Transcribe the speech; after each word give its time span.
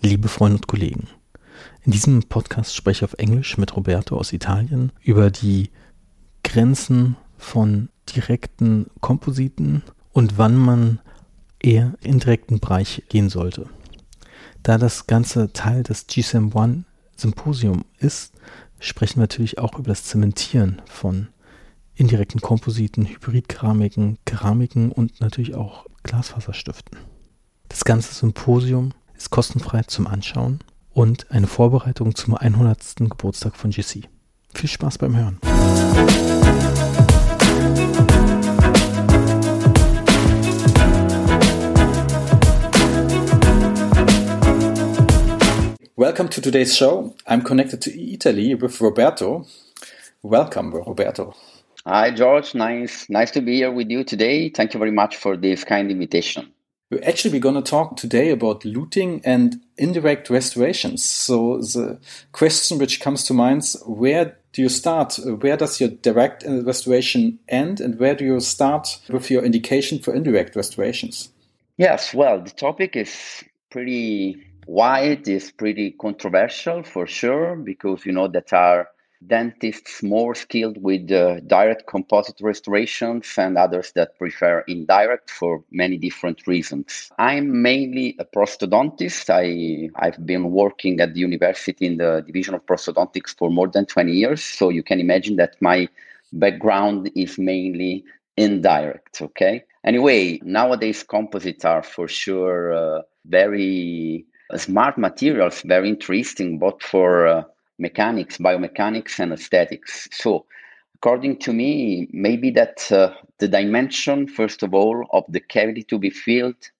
liebe 0.00 0.28
Freunde 0.28 0.56
und 0.56 0.66
Kollegen. 0.66 1.08
In 1.82 1.92
diesem 1.92 2.22
Podcast 2.22 2.74
spreche 2.74 3.04
ich 3.04 3.12
auf 3.12 3.18
Englisch 3.18 3.58
mit 3.58 3.74
Roberto 3.76 4.16
aus 4.16 4.32
Italien 4.32 4.92
über 5.02 5.30
die 5.30 5.70
Grenzen 6.44 7.16
von 7.36 7.88
direkten 8.14 8.86
Kompositen 9.00 9.82
und 10.12 10.38
wann 10.38 10.56
man 10.56 11.00
eher 11.60 11.94
in 12.00 12.20
direkten 12.20 12.60
Bereich 12.60 13.02
gehen 13.08 13.28
sollte. 13.28 13.66
Da 14.62 14.78
das 14.78 15.06
Ganze 15.06 15.52
Teil 15.52 15.82
des 15.82 16.06
GSM 16.06 16.50
One 16.54 16.84
Symposium 17.16 17.84
ist, 17.98 18.34
sprechen 18.78 19.16
wir 19.16 19.22
natürlich 19.22 19.58
auch 19.58 19.78
über 19.78 19.88
das 19.88 20.04
Zementieren 20.04 20.80
von 20.86 21.28
indirekten 21.96 22.40
Kompositen, 22.40 23.06
Hybridkeramiken, 23.06 24.18
Keramiken 24.24 24.92
und 24.92 25.20
natürlich 25.20 25.56
auch 25.56 25.86
Glasfaserstiften. 26.04 26.98
Das 27.68 27.84
ganze 27.84 28.14
Symposium 28.14 28.92
ist 29.18 29.30
kostenfrei 29.30 29.82
zum 29.82 30.06
Anschauen 30.06 30.60
und 30.94 31.30
eine 31.30 31.48
Vorbereitung 31.48 32.14
zum 32.14 32.36
100. 32.36 32.78
Geburtstag 33.10 33.56
von 33.56 33.70
GC. 33.70 34.08
Viel 34.54 34.68
Spaß 34.68 34.98
beim 34.98 35.16
Hören. 35.16 35.38
Welcome 45.96 46.30
to 46.30 46.40
today's 46.40 46.76
show. 46.76 47.12
I'm 47.26 47.42
connected 47.42 47.82
to 47.82 47.90
Italy 47.90 48.54
with 48.54 48.80
Roberto. 48.80 49.44
Welcome, 50.22 50.72
Roberto. 50.72 51.34
Hi, 51.84 52.12
George. 52.14 52.54
Nice, 52.54 53.08
nice 53.08 53.32
to 53.32 53.40
be 53.40 53.56
here 53.56 53.72
with 53.72 53.90
you 53.90 54.04
today. 54.04 54.48
Thank 54.50 54.74
you 54.74 54.78
very 54.78 54.92
much 54.92 55.16
for 55.16 55.36
this 55.36 55.64
kind 55.64 55.90
invitation. 55.90 56.52
We're 56.90 57.04
actually 57.04 57.38
going 57.38 57.54
to 57.54 57.70
talk 57.70 57.96
today 57.96 58.30
about 58.30 58.62
luting 58.62 59.20
and 59.22 59.60
indirect 59.76 60.30
restorations. 60.30 61.04
So 61.04 61.58
the 61.58 61.98
question 62.32 62.78
which 62.78 63.00
comes 63.00 63.24
to 63.24 63.34
mind 63.34 63.62
is 63.62 63.82
where 63.86 64.38
do 64.54 64.62
you 64.62 64.70
start? 64.70 65.18
Where 65.40 65.58
does 65.58 65.80
your 65.80 65.90
direct 65.90 66.46
uh, 66.46 66.62
restoration 66.62 67.40
end 67.46 67.80
and 67.80 67.98
where 68.00 68.14
do 68.14 68.24
you 68.24 68.40
start 68.40 69.00
with 69.10 69.30
your 69.30 69.44
indication 69.44 69.98
for 69.98 70.14
indirect 70.14 70.56
restorations? 70.56 71.28
Yes, 71.76 72.14
well, 72.14 72.40
the 72.40 72.50
topic 72.50 72.96
is 72.96 73.44
pretty 73.70 74.42
wide, 74.66 75.28
is 75.28 75.50
pretty 75.50 75.90
controversial 75.90 76.82
for 76.82 77.06
sure, 77.06 77.54
because 77.54 78.06
you 78.06 78.12
know 78.12 78.28
that 78.28 78.52
are 78.54 78.88
dentists 79.26 80.02
more 80.02 80.34
skilled 80.34 80.80
with 80.82 81.10
uh, 81.10 81.40
direct 81.40 81.86
composite 81.86 82.40
restorations 82.40 83.34
and 83.36 83.58
others 83.58 83.92
that 83.92 84.18
prefer 84.18 84.60
indirect 84.68 85.30
for 85.30 85.64
many 85.70 85.96
different 85.96 86.46
reasons. 86.46 87.10
I'm 87.18 87.62
mainly 87.62 88.16
a 88.18 88.24
prosthodontist. 88.24 89.28
I, 89.30 89.90
I've 89.96 90.24
been 90.24 90.50
working 90.52 91.00
at 91.00 91.14
the 91.14 91.20
university 91.20 91.86
in 91.86 91.96
the 91.96 92.22
division 92.26 92.54
of 92.54 92.64
prosthodontics 92.66 93.36
for 93.36 93.50
more 93.50 93.68
than 93.68 93.86
20 93.86 94.12
years. 94.12 94.42
So 94.42 94.68
you 94.68 94.82
can 94.82 95.00
imagine 95.00 95.36
that 95.36 95.56
my 95.60 95.88
background 96.32 97.10
is 97.16 97.38
mainly 97.38 98.04
indirect. 98.36 99.20
Okay. 99.20 99.64
Anyway, 99.84 100.40
nowadays 100.44 101.02
composites 101.02 101.64
are 101.64 101.82
for 101.82 102.06
sure 102.06 102.72
uh, 102.72 103.02
very 103.26 104.26
smart 104.56 104.96
materials, 104.96 105.62
very 105.62 105.88
interesting, 105.88 106.58
both 106.58 106.82
for 106.82 107.26
uh, 107.26 107.42
mechanics, 107.78 108.38
biomechanics, 108.38 109.18
and 109.18 109.32
aesthetics. 109.32 110.08
So, 110.12 110.46
according 110.96 111.38
to 111.38 111.52
me, 111.52 112.08
maybe 112.12 112.50
that 112.52 112.90
uh, 112.90 113.14
the 113.38 113.48
dimension, 113.48 114.26
first 114.26 114.62
of 114.62 114.74
all, 114.74 115.06
of 115.12 115.24
the 115.28 115.40
cavity 115.40 115.82
to 115.84 115.98
be 115.98 116.10
filled, 116.10 116.70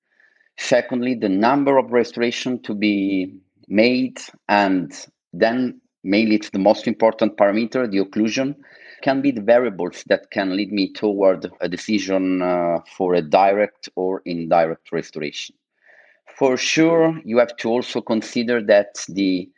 secondly, 0.57 1.15
the 1.15 1.29
number 1.29 1.79
of 1.79 1.93
restoration 1.93 2.61
to 2.63 2.75
be 2.75 3.33
made, 3.69 4.19
and 4.49 4.93
then 5.33 5.81
mainly 6.03 6.37
it's 6.37 6.51
the 6.51 6.59
most 6.59 6.87
important 6.87 7.37
parameter, 7.37 7.91
the 7.91 7.99
occlusion, 7.99 8.57
can 9.03 9.23
be 9.23 9.31
the 9.31 9.41
variables 9.41 10.03
that 10.09 10.31
can 10.31 10.57
lead 10.57 10.73
me 10.73 10.93
toward 10.93 11.49
a 11.61 11.69
decision 11.69 12.43
uh, 12.43 12.79
for 12.97 13.15
a 13.15 13.23
direct 13.23 13.89
or 13.95 14.23
indirect 14.25 14.91
restoration. 14.91 15.55
For 16.37 16.57
sure, 16.57 17.21
you 17.25 17.39
have 17.39 17.57
to 17.59 17.69
also 17.69 18.01
consider 18.01 18.63
that 18.63 19.05
the 19.09 19.49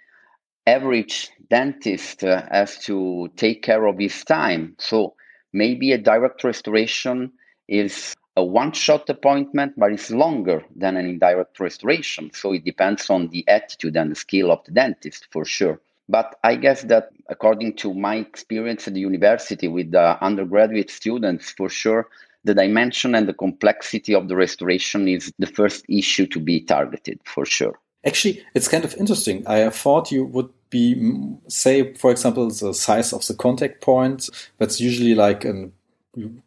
average 0.66 1.30
dentist 1.48 2.24
uh, 2.24 2.42
has 2.50 2.78
to 2.78 3.30
take 3.36 3.62
care 3.62 3.86
of 3.86 3.98
his 3.98 4.24
time. 4.24 4.74
So 4.78 5.14
maybe 5.52 5.92
a 5.92 5.98
direct 5.98 6.44
restoration 6.44 7.32
is 7.68 8.14
a 8.36 8.44
one 8.44 8.72
shot 8.72 9.08
appointment, 9.10 9.74
but 9.76 9.92
it's 9.92 10.10
longer 10.10 10.64
than 10.76 10.96
an 10.96 11.06
indirect 11.06 11.58
restoration. 11.60 12.30
So 12.32 12.52
it 12.52 12.64
depends 12.64 13.10
on 13.10 13.28
the 13.28 13.44
attitude 13.48 13.96
and 13.96 14.10
the 14.10 14.14
skill 14.14 14.50
of 14.50 14.64
the 14.64 14.72
dentist 14.72 15.26
for 15.30 15.44
sure. 15.44 15.80
But 16.08 16.38
I 16.42 16.56
guess 16.56 16.82
that 16.84 17.10
according 17.28 17.76
to 17.76 17.94
my 17.94 18.16
experience 18.16 18.88
at 18.88 18.94
the 18.94 19.00
university 19.00 19.68
with 19.68 19.92
the 19.92 20.22
undergraduate 20.22 20.90
students, 20.90 21.50
for 21.50 21.68
sure, 21.68 22.08
the 22.44 22.54
dimension 22.54 23.14
and 23.14 23.28
the 23.28 23.34
complexity 23.34 24.14
of 24.14 24.28
the 24.28 24.36
restoration 24.36 25.06
is 25.06 25.32
the 25.38 25.46
first 25.46 25.84
issue 25.88 26.26
to 26.26 26.40
be 26.40 26.60
targeted 26.62 27.20
for 27.24 27.44
sure. 27.44 27.78
Actually, 28.04 28.42
it's 28.54 28.68
kind 28.68 28.84
of 28.84 28.94
interesting. 28.96 29.46
I 29.46 29.68
thought 29.70 30.10
you 30.10 30.24
would 30.24 30.48
be, 30.70 31.36
say, 31.48 31.92
for 31.94 32.10
example, 32.10 32.48
the 32.48 32.72
size 32.72 33.12
of 33.12 33.26
the 33.26 33.34
contact 33.34 33.82
point. 33.82 34.28
That's 34.58 34.80
usually 34.80 35.14
like 35.14 35.44
a 35.44 35.70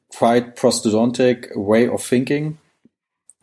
quite 0.10 0.56
prosthodontic 0.56 1.56
way 1.56 1.88
of 1.88 2.02
thinking. 2.02 2.58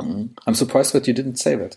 Mm. 0.00 0.30
I'm 0.46 0.54
surprised 0.54 0.92
that 0.94 1.06
you 1.06 1.12
didn't 1.12 1.36
say 1.36 1.56
that. 1.56 1.76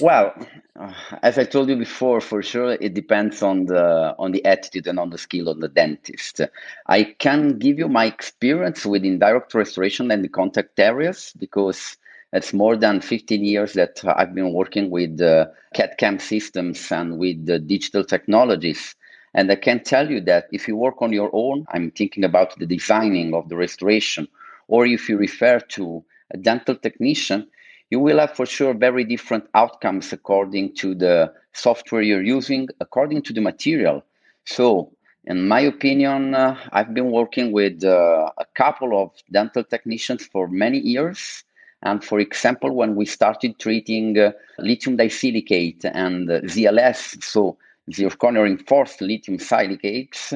Well, 0.00 0.34
uh, 0.78 0.92
as 1.22 1.38
I 1.38 1.44
told 1.44 1.68
you 1.68 1.76
before, 1.76 2.20
for 2.20 2.42
sure 2.42 2.72
it 2.72 2.94
depends 2.94 3.42
on 3.42 3.66
the 3.66 4.14
on 4.18 4.32
the 4.32 4.44
attitude 4.44 4.86
and 4.86 4.98
on 4.98 5.10
the 5.10 5.18
skill 5.18 5.48
of 5.48 5.60
the 5.60 5.68
dentist. 5.68 6.40
I 6.86 7.04
can 7.04 7.58
give 7.58 7.78
you 7.78 7.88
my 7.88 8.06
experience 8.06 8.84
with 8.84 9.04
indirect 9.04 9.54
restoration 9.54 10.10
and 10.10 10.22
the 10.22 10.28
contact 10.28 10.78
areas 10.78 11.32
because 11.38 11.96
it's 12.32 12.52
more 12.52 12.76
than 12.76 13.00
15 13.00 13.44
years 13.44 13.72
that 13.72 14.02
I've 14.04 14.34
been 14.34 14.52
working 14.52 14.90
with 14.90 15.20
uh, 15.20 15.46
CAD-CAM 15.74 16.20
systems 16.20 16.90
and 16.92 17.18
with 17.18 17.44
the 17.44 17.58
digital 17.58 18.04
technologies. 18.04 18.94
And 19.34 19.50
I 19.50 19.56
can 19.56 19.82
tell 19.82 20.10
you 20.10 20.20
that 20.22 20.46
if 20.52 20.68
you 20.68 20.76
work 20.76 21.02
on 21.02 21.12
your 21.12 21.30
own, 21.32 21.66
I'm 21.72 21.90
thinking 21.90 22.24
about 22.24 22.56
the 22.58 22.66
designing 22.66 23.34
of 23.34 23.48
the 23.48 23.56
restoration, 23.56 24.28
or 24.68 24.86
if 24.86 25.08
you 25.08 25.16
refer 25.16 25.58
to 25.60 26.04
a 26.30 26.36
dental 26.36 26.76
technician, 26.76 27.48
you 27.90 27.98
will 27.98 28.20
have 28.20 28.36
for 28.36 28.46
sure 28.46 28.74
very 28.74 29.02
different 29.02 29.44
outcomes 29.54 30.12
according 30.12 30.74
to 30.76 30.94
the 30.94 31.32
software 31.52 32.02
you're 32.02 32.22
using, 32.22 32.68
according 32.78 33.22
to 33.22 33.32
the 33.32 33.40
material. 33.40 34.04
So, 34.44 34.92
in 35.24 35.48
my 35.48 35.60
opinion, 35.60 36.34
uh, 36.34 36.56
I've 36.72 36.94
been 36.94 37.10
working 37.10 37.50
with 37.50 37.84
uh, 37.84 38.30
a 38.38 38.44
couple 38.54 39.02
of 39.02 39.10
dental 39.30 39.64
technicians 39.64 40.24
for 40.26 40.46
many 40.46 40.78
years 40.78 41.44
and 41.82 42.04
for 42.04 42.20
example, 42.20 42.74
when 42.74 42.94
we 42.94 43.06
started 43.06 43.58
treating 43.58 44.18
uh, 44.18 44.32
lithium 44.58 44.96
disilicate 44.96 45.84
and 45.84 46.30
uh, 46.30 46.40
ZLS, 46.42 47.22
so 47.22 47.56
zirconia 47.90 48.42
reinforced 48.42 49.00
lithium 49.00 49.38
silicates, 49.38 50.34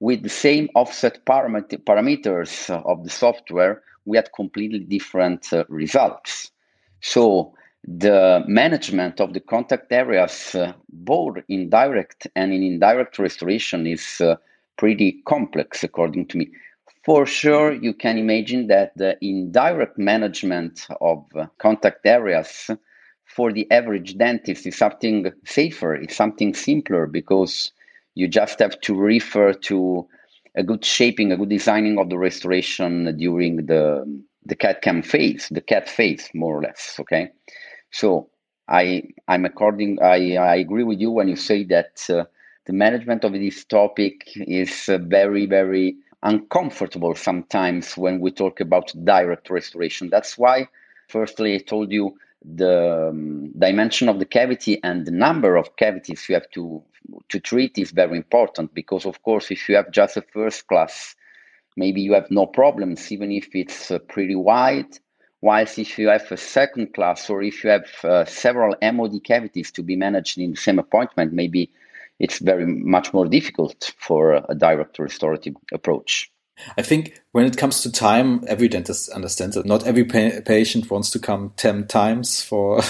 with 0.00 0.22
the 0.22 0.28
same 0.28 0.68
offset 0.74 1.24
paramet- 1.24 1.82
parameters 1.84 2.68
of 2.84 3.04
the 3.04 3.10
software, 3.10 3.82
we 4.04 4.16
had 4.16 4.28
completely 4.34 4.80
different 4.80 5.50
uh, 5.52 5.64
results. 5.68 6.50
So 7.00 7.54
the 7.86 8.44
management 8.46 9.20
of 9.20 9.32
the 9.32 9.40
contact 9.40 9.90
areas, 9.90 10.54
uh, 10.54 10.72
both 10.90 11.38
in 11.48 11.70
direct 11.70 12.26
and 12.36 12.52
in 12.52 12.62
indirect 12.62 13.18
restoration, 13.18 13.86
is 13.86 14.20
uh, 14.20 14.36
pretty 14.76 15.22
complex, 15.26 15.82
according 15.82 16.26
to 16.26 16.38
me 16.38 16.50
for 17.04 17.26
sure, 17.26 17.72
you 17.72 17.92
can 17.92 18.16
imagine 18.16 18.68
that 18.68 18.96
the 18.96 19.18
indirect 19.20 19.98
management 19.98 20.86
of 21.00 21.24
contact 21.58 22.06
areas 22.06 22.70
for 23.24 23.52
the 23.52 23.70
average 23.70 24.16
dentist 24.16 24.66
is 24.66 24.76
something 24.76 25.30
safer, 25.44 25.94
it's 25.94 26.16
something 26.16 26.54
simpler 26.54 27.06
because 27.06 27.72
you 28.14 28.28
just 28.28 28.58
have 28.60 28.80
to 28.80 28.94
refer 28.94 29.52
to 29.52 30.06
a 30.54 30.62
good 30.62 30.84
shaping, 30.84 31.32
a 31.32 31.36
good 31.36 31.48
designing 31.48 31.98
of 31.98 32.08
the 32.08 32.18
restoration 32.18 33.16
during 33.18 33.66
the 33.66 34.04
the 34.46 34.54
CAD 34.54 34.82
CAM 34.82 35.02
phase, 35.02 35.48
the 35.50 35.62
CAD 35.62 35.88
phase, 35.88 36.28
more 36.34 36.58
or 36.58 36.62
less. 36.62 36.96
Okay, 37.00 37.30
so 37.90 38.28
I 38.68 39.02
I'm 39.26 39.44
according 39.44 40.00
I 40.00 40.36
I 40.36 40.56
agree 40.56 40.84
with 40.84 41.00
you 41.00 41.10
when 41.10 41.28
you 41.28 41.36
say 41.36 41.64
that 41.64 42.02
uh, 42.08 42.24
the 42.66 42.72
management 42.72 43.24
of 43.24 43.32
this 43.32 43.64
topic 43.64 44.28
is 44.36 44.88
uh, 44.88 44.98
very 44.98 45.46
very 45.46 45.96
uncomfortable 46.24 47.14
sometimes 47.14 47.96
when 47.96 48.18
we 48.18 48.30
talk 48.30 48.60
about 48.60 48.92
direct 49.04 49.50
restoration. 49.50 50.08
That's 50.10 50.36
why, 50.36 50.68
firstly, 51.08 51.54
I 51.54 51.58
told 51.58 51.92
you 51.92 52.16
the 52.44 53.08
um, 53.10 53.52
dimension 53.58 54.08
of 54.08 54.18
the 54.18 54.24
cavity 54.26 54.80
and 54.82 55.06
the 55.06 55.10
number 55.10 55.56
of 55.56 55.76
cavities 55.76 56.28
you 56.28 56.34
have 56.34 56.50
to 56.50 56.82
to 57.28 57.38
treat 57.38 57.76
is 57.78 57.90
very 57.90 58.16
important 58.16 58.72
because, 58.74 59.04
of 59.04 59.22
course, 59.22 59.50
if 59.50 59.68
you 59.68 59.76
have 59.76 59.90
just 59.90 60.16
a 60.16 60.22
first 60.22 60.66
class, 60.66 61.14
maybe 61.76 62.00
you 62.00 62.14
have 62.14 62.30
no 62.30 62.46
problems, 62.46 63.12
even 63.12 63.30
if 63.30 63.54
it's 63.54 63.90
uh, 63.90 63.98
pretty 63.98 64.34
wide. 64.34 64.98
Whilst 65.42 65.78
if 65.78 65.98
you 65.98 66.08
have 66.08 66.32
a 66.32 66.38
second 66.38 66.94
class 66.94 67.28
or 67.28 67.42
if 67.42 67.62
you 67.62 67.68
have 67.68 67.86
uh, 68.02 68.24
several 68.24 68.74
MOD 68.80 69.22
cavities 69.22 69.70
to 69.72 69.82
be 69.82 69.96
managed 69.96 70.38
in 70.38 70.52
the 70.52 70.56
same 70.56 70.78
appointment, 70.78 71.34
maybe 71.34 71.70
it's 72.18 72.38
very 72.38 72.66
much 72.66 73.12
more 73.12 73.26
difficult 73.26 73.92
for 73.98 74.34
a 74.48 74.54
direct 74.54 74.98
restorative 74.98 75.54
approach. 75.72 76.30
I 76.78 76.82
think 76.82 77.20
when 77.32 77.46
it 77.46 77.56
comes 77.56 77.80
to 77.82 77.90
time, 77.90 78.44
every 78.46 78.68
dentist 78.68 79.10
understands 79.10 79.56
that 79.56 79.66
not 79.66 79.86
every 79.86 80.04
pa 80.04 80.40
patient 80.44 80.90
wants 80.90 81.10
to 81.10 81.18
come 81.18 81.52
10 81.56 81.88
times 81.88 82.42
for 82.42 82.80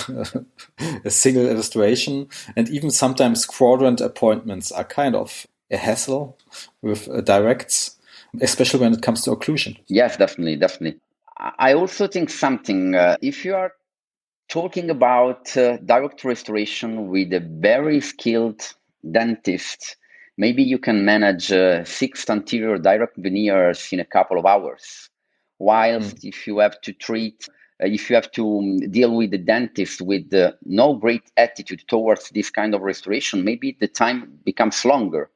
a 1.05 1.11
single 1.11 1.47
restoration. 1.55 2.29
And 2.57 2.69
even 2.69 2.91
sometimes 2.91 3.47
quadrant 3.47 4.01
appointments 4.01 4.71
are 4.71 4.85
kind 4.85 5.17
of 5.17 5.47
a 5.71 5.79
hassle 5.79 6.39
with 6.83 7.09
uh, 7.09 7.23
directs, 7.23 7.97
especially 8.41 8.81
when 8.81 8.93
it 8.93 9.03
comes 9.03 9.23
to 9.23 9.31
occlusion. 9.31 9.79
Yes, 9.87 10.19
definitely, 10.19 10.57
definitely. 10.57 11.01
I 11.37 11.73
also 11.73 12.07
think 12.07 12.31
something, 12.31 12.95
uh, 12.95 13.17
if 13.21 13.45
you 13.45 13.55
are 13.55 13.73
talking 14.49 14.91
about 14.91 15.57
uh, 15.57 15.79
direct 15.79 16.23
restoration 16.23 17.09
with 17.09 17.33
a 17.33 17.41
very 17.41 18.01
skilled 18.01 18.75
dentist, 19.11 19.97
maybe 20.37 20.63
you 20.63 20.79
can 20.79 21.05
manage 21.05 21.53
uh, 21.53 21.85
six 21.85 22.29
anterior 22.29 22.79
direct 22.79 23.17
veneers 23.17 23.89
in 23.93 24.01
a 24.01 24.05
couple 24.05 24.39
of 24.39 24.47
hours. 24.47 25.11
Whilst 25.59 26.17
mm. 26.17 26.29
if 26.29 26.47
you 26.47 26.59
have 26.59 26.81
to 26.83 26.93
treat, 26.93 27.49
uh, 27.83 27.87
if 27.87 28.11
you 28.11 28.17
have 28.17 28.31
to 28.33 28.59
um, 28.59 28.79
deal 28.91 29.15
with 29.17 29.31
the 29.31 29.39
dentist 29.39 30.01
with 30.01 30.33
uh, 30.35 30.53
no 30.65 30.95
great 30.95 31.31
attitude 31.37 31.85
towards 31.89 32.31
this 32.31 32.51
kind 32.51 32.75
of 32.75 32.83
restoration, 32.83 33.45
maybe 33.45 33.77
the 33.81 33.89
time 33.89 34.39
becomes 34.45 34.85
longer. 34.85 35.31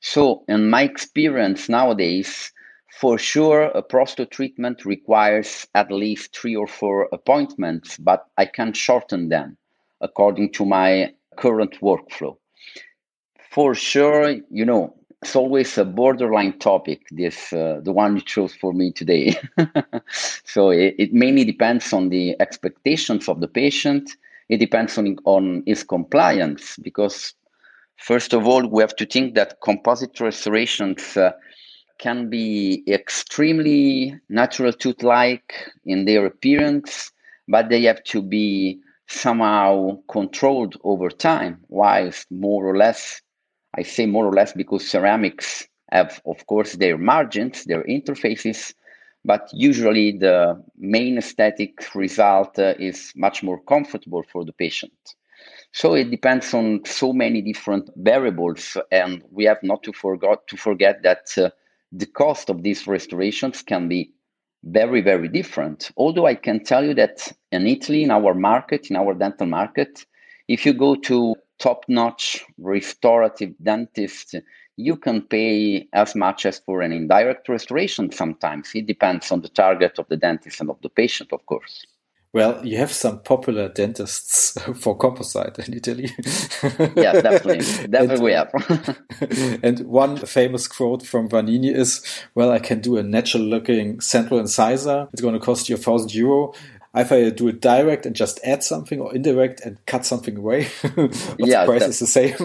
So, 0.00 0.44
in 0.48 0.70
my 0.70 0.82
experience 0.82 1.68
nowadays, 1.68 2.52
for 2.90 3.18
sure, 3.18 3.64
a 3.64 3.82
prosto 3.82 4.28
treatment 4.28 4.84
requires 4.84 5.66
at 5.74 5.92
least 5.92 6.36
three 6.36 6.56
or 6.56 6.66
four 6.66 7.08
appointments, 7.12 7.96
but 7.98 8.26
I 8.36 8.46
can 8.46 8.72
shorten 8.72 9.28
them 9.28 9.56
according 10.00 10.52
to 10.52 10.64
my 10.64 11.12
current 11.36 11.78
workflow. 11.80 12.36
For 13.50 13.74
sure, 13.74 14.36
you 14.52 14.64
know, 14.64 14.94
it's 15.22 15.34
always 15.34 15.76
a 15.76 15.84
borderline 15.84 16.60
topic, 16.60 17.02
this 17.10 17.52
uh, 17.52 17.80
the 17.82 17.92
one 17.92 18.14
you 18.14 18.22
chose 18.22 18.54
for 18.54 18.72
me 18.72 18.92
today. 18.92 19.36
so 20.44 20.70
it, 20.70 20.94
it, 20.98 21.12
mainly 21.12 21.44
depends 21.44 21.92
on 21.92 22.10
the 22.10 22.36
expectations 22.40 23.28
of 23.28 23.40
the 23.40 23.48
patient. 23.48 24.08
It 24.48 24.58
depends 24.58 24.96
on, 24.96 25.16
on 25.24 25.64
his 25.66 25.82
compliance 25.82 26.76
because, 26.80 27.34
first 27.96 28.34
of 28.34 28.46
all, 28.46 28.68
we 28.68 28.84
have 28.84 28.94
to 28.94 29.04
think 29.04 29.34
that 29.34 29.60
composite 29.62 30.20
restorations 30.20 31.16
uh, 31.16 31.32
can 31.98 32.30
be 32.30 32.84
extremely 32.86 34.14
natural 34.28 34.72
tooth 34.72 35.02
like 35.02 35.54
in 35.84 36.04
their 36.04 36.24
appearance, 36.24 37.10
but 37.48 37.68
they 37.68 37.82
have 37.82 38.04
to 38.04 38.22
be 38.22 38.78
somehow 39.08 39.98
controlled 40.08 40.76
over 40.84 41.10
time, 41.10 41.58
whilst 41.68 42.30
more 42.30 42.64
or 42.64 42.76
less, 42.76 43.20
I 43.76 43.82
say 43.82 44.06
more 44.06 44.26
or 44.26 44.32
less 44.32 44.52
because 44.52 44.88
ceramics 44.88 45.66
have, 45.90 46.20
of 46.26 46.46
course, 46.46 46.74
their 46.74 46.98
margins, 46.98 47.64
their 47.64 47.84
interfaces, 47.84 48.74
but 49.24 49.48
usually 49.52 50.12
the 50.18 50.62
main 50.78 51.18
aesthetic 51.18 51.94
result 51.94 52.58
uh, 52.58 52.74
is 52.78 53.12
much 53.16 53.42
more 53.42 53.60
comfortable 53.62 54.22
for 54.22 54.44
the 54.44 54.52
patient. 54.52 54.92
So 55.72 55.94
it 55.94 56.10
depends 56.10 56.52
on 56.52 56.84
so 56.84 57.12
many 57.12 57.42
different 57.42 57.90
variables, 57.96 58.76
and 58.90 59.22
we 59.30 59.44
have 59.44 59.62
not 59.62 59.82
to 59.84 59.92
forget 59.92 60.46
to 60.48 60.56
forget 60.56 61.02
that 61.02 61.32
uh, 61.38 61.50
the 61.92 62.06
cost 62.06 62.50
of 62.50 62.62
these 62.62 62.86
restorations 62.86 63.62
can 63.62 63.88
be 63.88 64.12
very, 64.64 65.00
very 65.00 65.28
different. 65.28 65.90
Although 65.96 66.26
I 66.26 66.34
can 66.34 66.64
tell 66.64 66.84
you 66.84 66.94
that 66.94 67.32
in 67.52 67.66
Italy, 67.66 68.02
in 68.02 68.10
our 68.10 68.34
market, 68.34 68.90
in 68.90 68.96
our 68.96 69.14
dental 69.14 69.46
market, 69.46 70.04
if 70.48 70.66
you 70.66 70.72
go 70.72 70.94
to 70.96 71.36
top 71.60 71.84
notch 71.88 72.44
restorative 72.58 73.54
dentist, 73.62 74.34
you 74.76 74.96
can 74.96 75.22
pay 75.22 75.86
as 75.92 76.14
much 76.14 76.46
as 76.46 76.58
for 76.58 76.80
an 76.80 76.92
indirect 76.92 77.48
restoration 77.48 78.10
sometimes. 78.10 78.70
It 78.74 78.86
depends 78.86 79.30
on 79.30 79.42
the 79.42 79.48
target 79.48 79.98
of 79.98 80.08
the 80.08 80.16
dentist 80.16 80.60
and 80.60 80.70
of 80.70 80.80
the 80.82 80.88
patient, 80.88 81.32
of 81.32 81.44
course. 81.46 81.86
Well, 82.32 82.64
you 82.64 82.76
have 82.78 82.92
some 82.92 83.22
popular 83.22 83.68
dentists 83.68 84.56
for 84.76 84.96
composite 84.96 85.58
in 85.58 85.74
Italy. 85.74 86.10
yeah, 86.96 87.20
definitely. 87.20 87.58
Definitely 87.88 88.14
and, 88.14 88.22
we 88.22 88.32
have. 88.32 89.60
and 89.64 89.80
one 89.80 90.16
famous 90.16 90.68
quote 90.68 91.04
from 91.04 91.28
Vanini 91.28 91.74
is, 91.74 92.04
well, 92.36 92.52
I 92.52 92.60
can 92.60 92.80
do 92.80 92.98
a 92.98 93.02
natural 93.02 93.42
looking 93.42 94.00
central 94.00 94.38
incisor. 94.38 95.08
It's 95.12 95.22
going 95.22 95.34
to 95.34 95.40
cost 95.40 95.68
you 95.68 95.74
a 95.74 95.78
thousand 95.78 96.14
euro. 96.14 96.52
If 96.94 97.12
I 97.12 97.30
do 97.30 97.48
it 97.48 97.60
direct 97.60 98.04
and 98.04 98.16
just 98.16 98.40
add 98.44 98.64
something 98.64 99.00
or 99.00 99.14
indirect 99.14 99.60
and 99.60 99.78
cut 99.86 100.04
something 100.04 100.36
away, 100.36 100.68
yeah, 101.38 101.64
the 101.64 101.66
price 101.66 101.86
is 101.86 102.00
the 102.00 102.06
same. 102.06 102.36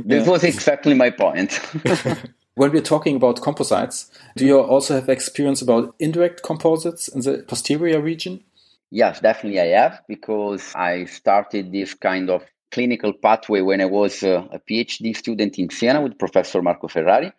this 0.06 0.26
was 0.26 0.44
exactly 0.44 0.94
my 0.94 1.10
point. 1.10 1.60
When 2.56 2.72
we're 2.72 2.82
talking 2.82 3.16
about 3.16 3.40
composites, 3.40 4.10
do 4.36 4.44
you 4.44 4.60
also 4.60 4.94
have 4.96 5.08
experience 5.08 5.62
about 5.62 5.94
indirect 5.98 6.42
composites 6.42 7.08
in 7.08 7.20
the 7.22 7.44
posterior 7.46 8.00
region? 8.02 8.44
Yes, 8.90 9.20
definitely 9.20 9.60
I 9.60 9.80
have 9.80 10.02
because 10.08 10.74
I 10.74 11.04
started 11.04 11.72
this 11.72 11.94
kind 11.94 12.28
of 12.28 12.42
clinical 12.70 13.12
pathway 13.12 13.60
when 13.60 13.80
I 13.80 13.86
was 13.86 14.22
uh, 14.22 14.46
a, 14.52 14.56
a 14.56 14.60
PhD 14.60 15.16
student 15.16 15.58
in 15.58 15.70
Siena 15.70 16.02
with 16.02 16.18
Professor 16.18 16.60
Marco 16.60 16.88
Ferrari. 16.88 17.32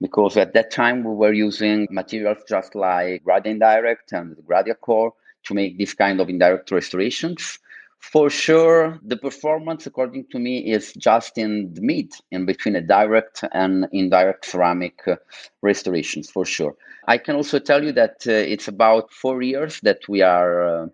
Because 0.00 0.36
at 0.36 0.54
that 0.54 0.70
time 0.70 1.04
we 1.04 1.14
were 1.14 1.32
using 1.32 1.86
materials 1.90 2.38
just 2.48 2.74
like 2.74 3.22
Gradia 3.24 3.46
Indirect 3.46 4.12
and 4.12 4.36
Gradia 4.48 4.78
Core 4.80 5.12
to 5.44 5.54
make 5.54 5.78
this 5.78 5.94
kind 5.94 6.20
of 6.20 6.28
indirect 6.28 6.70
restorations. 6.70 7.58
For 8.00 8.30
sure, 8.30 8.98
the 9.02 9.18
performance, 9.18 9.86
according 9.86 10.26
to 10.32 10.38
me, 10.38 10.72
is 10.72 10.94
just 10.94 11.36
in 11.36 11.74
the 11.74 11.82
mid, 11.82 12.12
in 12.30 12.46
between 12.46 12.74
a 12.76 12.80
direct 12.80 13.44
and 13.52 13.86
indirect 13.92 14.46
ceramic 14.46 15.06
uh, 15.06 15.16
restorations, 15.60 16.30
for 16.30 16.46
sure. 16.46 16.74
I 17.06 17.18
can 17.18 17.36
also 17.36 17.58
tell 17.58 17.84
you 17.84 17.92
that 17.92 18.26
uh, 18.26 18.32
it's 18.32 18.68
about 18.68 19.12
four 19.12 19.42
years 19.42 19.80
that 19.80 20.08
we 20.08 20.22
are 20.22 20.84
uh, 20.84 20.86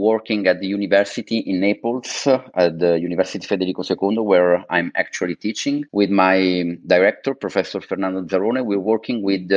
working 0.00 0.46
at 0.46 0.60
the 0.60 0.66
university 0.66 1.38
in 1.38 1.60
Naples, 1.60 2.26
at 2.54 2.78
the 2.78 2.98
University 2.98 3.46
Federico 3.46 3.82
II, 3.82 4.18
where 4.18 4.64
I'm 4.70 4.90
actually 4.96 5.36
teaching 5.36 5.84
with 5.92 6.10
my 6.10 6.78
director, 6.86 7.34
Professor 7.34 7.80
Fernando 7.80 8.22
Zarone. 8.22 8.64
We're 8.64 8.78
working 8.78 9.22
with 9.22 9.50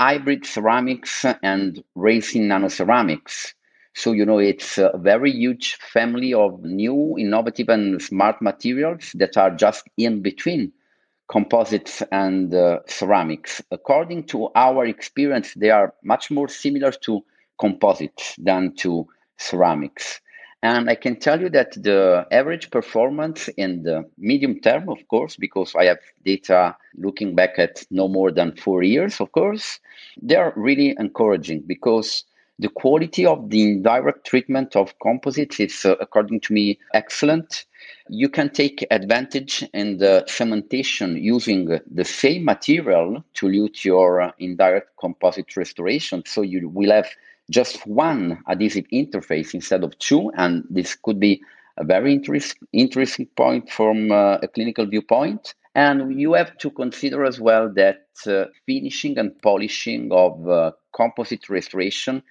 hybrid 0.00 0.46
ceramics 0.46 1.24
and 1.42 1.84
resin 1.94 2.48
nanoceramics. 2.48 3.52
So, 3.94 4.12
you 4.12 4.24
know, 4.24 4.38
it's 4.38 4.78
a 4.78 4.92
very 4.96 5.32
huge 5.32 5.76
family 5.76 6.32
of 6.32 6.62
new, 6.62 7.16
innovative, 7.18 7.68
and 7.68 8.00
smart 8.00 8.40
materials 8.40 9.12
that 9.14 9.36
are 9.36 9.50
just 9.50 9.88
in 9.98 10.22
between 10.22 10.72
composites 11.30 12.02
and 12.10 12.54
uh, 12.54 12.78
ceramics. 12.86 13.62
According 13.70 14.24
to 14.28 14.48
our 14.54 14.86
experience, 14.86 15.54
they 15.54 15.70
are 15.70 15.94
much 16.02 16.30
more 16.30 16.48
similar 16.48 16.92
to 17.06 17.24
composites 17.58 18.34
than 18.38 18.74
to 18.76 19.06
ceramics. 19.40 20.20
And 20.62 20.90
I 20.90 20.94
can 20.94 21.16
tell 21.16 21.40
you 21.40 21.48
that 21.50 21.72
the 21.82 22.26
average 22.30 22.70
performance 22.70 23.48
in 23.56 23.82
the 23.82 24.04
medium 24.18 24.60
term, 24.60 24.90
of 24.90 25.08
course, 25.08 25.36
because 25.36 25.74
I 25.74 25.84
have 25.84 26.00
data 26.24 26.76
looking 26.96 27.34
back 27.34 27.58
at 27.58 27.82
no 27.90 28.08
more 28.08 28.30
than 28.30 28.56
four 28.56 28.82
years, 28.82 29.20
of 29.20 29.32
course, 29.32 29.80
they 30.20 30.36
are 30.36 30.52
really 30.56 30.94
encouraging 30.98 31.62
because 31.66 32.24
the 32.58 32.68
quality 32.68 33.24
of 33.24 33.48
the 33.48 33.62
indirect 33.62 34.26
treatment 34.26 34.76
of 34.76 34.92
composites 34.98 35.60
is, 35.60 35.86
uh, 35.86 35.94
according 35.98 36.40
to 36.40 36.52
me, 36.52 36.78
excellent. 36.92 37.64
You 38.10 38.28
can 38.28 38.50
take 38.50 38.86
advantage 38.90 39.64
in 39.72 39.96
the 39.96 40.24
cementation 40.28 41.18
using 41.18 41.80
the 41.90 42.04
same 42.04 42.44
material 42.44 43.24
to 43.34 43.48
lute 43.48 43.82
your 43.82 44.20
uh, 44.20 44.32
indirect 44.38 44.90
composite 45.00 45.56
restoration. 45.56 46.22
So 46.26 46.42
you 46.42 46.68
will 46.68 46.90
have 46.90 47.08
just 47.50 47.86
one 47.86 48.42
adhesive 48.48 48.86
interface 48.92 49.54
instead 49.54 49.84
of 49.84 49.98
two, 49.98 50.30
and 50.36 50.64
this 50.70 50.94
could 50.94 51.20
be 51.20 51.42
a 51.76 51.84
very 51.84 52.14
interest, 52.14 52.56
interesting 52.72 53.26
point 53.36 53.70
from 53.70 54.10
uh, 54.12 54.38
a 54.42 54.48
clinical 54.48 54.86
viewpoint. 54.86 55.54
And 55.74 56.20
you 56.20 56.32
have 56.34 56.56
to 56.58 56.70
consider 56.70 57.24
as 57.24 57.40
well 57.40 57.72
that 57.74 58.06
uh, 58.26 58.46
finishing 58.66 59.18
and 59.18 59.40
polishing 59.42 60.10
of 60.12 60.48
uh, 60.48 60.72
composite 60.94 61.48
restoration 61.48 62.22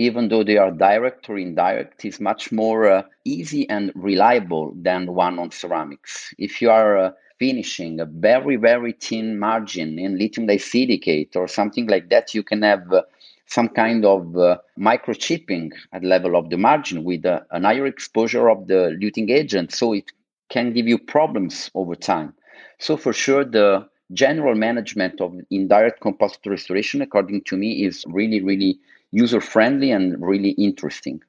even 0.00 0.28
though 0.28 0.42
they 0.42 0.56
are 0.56 0.70
direct 0.70 1.28
or 1.28 1.36
indirect, 1.36 2.06
is 2.06 2.20
much 2.20 2.50
more 2.50 2.90
uh, 2.90 3.02
easy 3.26 3.68
and 3.68 3.92
reliable 3.94 4.72
than 4.74 5.12
one 5.12 5.38
on 5.38 5.50
ceramics. 5.50 6.32
If 6.38 6.62
you 6.62 6.70
are 6.70 6.96
uh, 6.96 7.10
finishing 7.38 8.00
a 8.00 8.06
very, 8.06 8.56
very 8.56 8.92
thin 8.92 9.38
margin 9.38 9.98
in 9.98 10.16
lithium 10.16 10.46
disilicate 10.46 11.36
or 11.36 11.46
something 11.46 11.86
like 11.86 12.08
that, 12.08 12.34
you 12.34 12.42
can 12.42 12.62
have 12.62 12.90
uh, 12.90 13.02
some 13.50 13.68
kind 13.68 14.04
of 14.04 14.36
uh, 14.36 14.56
microchipping 14.78 15.72
at 15.92 16.04
level 16.04 16.36
of 16.36 16.50
the 16.50 16.56
margin 16.56 17.02
with 17.02 17.26
uh, 17.26 17.40
an 17.50 17.64
higher 17.64 17.84
exposure 17.84 18.48
of 18.48 18.68
the 18.68 18.96
luting 19.02 19.28
agent. 19.28 19.72
So 19.72 19.92
it 19.92 20.12
can 20.50 20.72
give 20.72 20.86
you 20.86 20.98
problems 20.98 21.70
over 21.74 21.96
time. 21.96 22.32
So 22.78 22.96
for 22.96 23.12
sure, 23.12 23.44
the 23.44 23.88
general 24.12 24.54
management 24.54 25.20
of 25.20 25.34
indirect 25.50 26.00
composite 26.00 26.46
restoration, 26.46 27.02
according 27.02 27.42
to 27.42 27.56
me, 27.56 27.84
is 27.84 28.04
really, 28.08 28.40
really 28.40 28.78
user 29.10 29.40
friendly 29.40 29.90
and 29.90 30.20
really 30.20 30.50
interesting. 30.50 31.20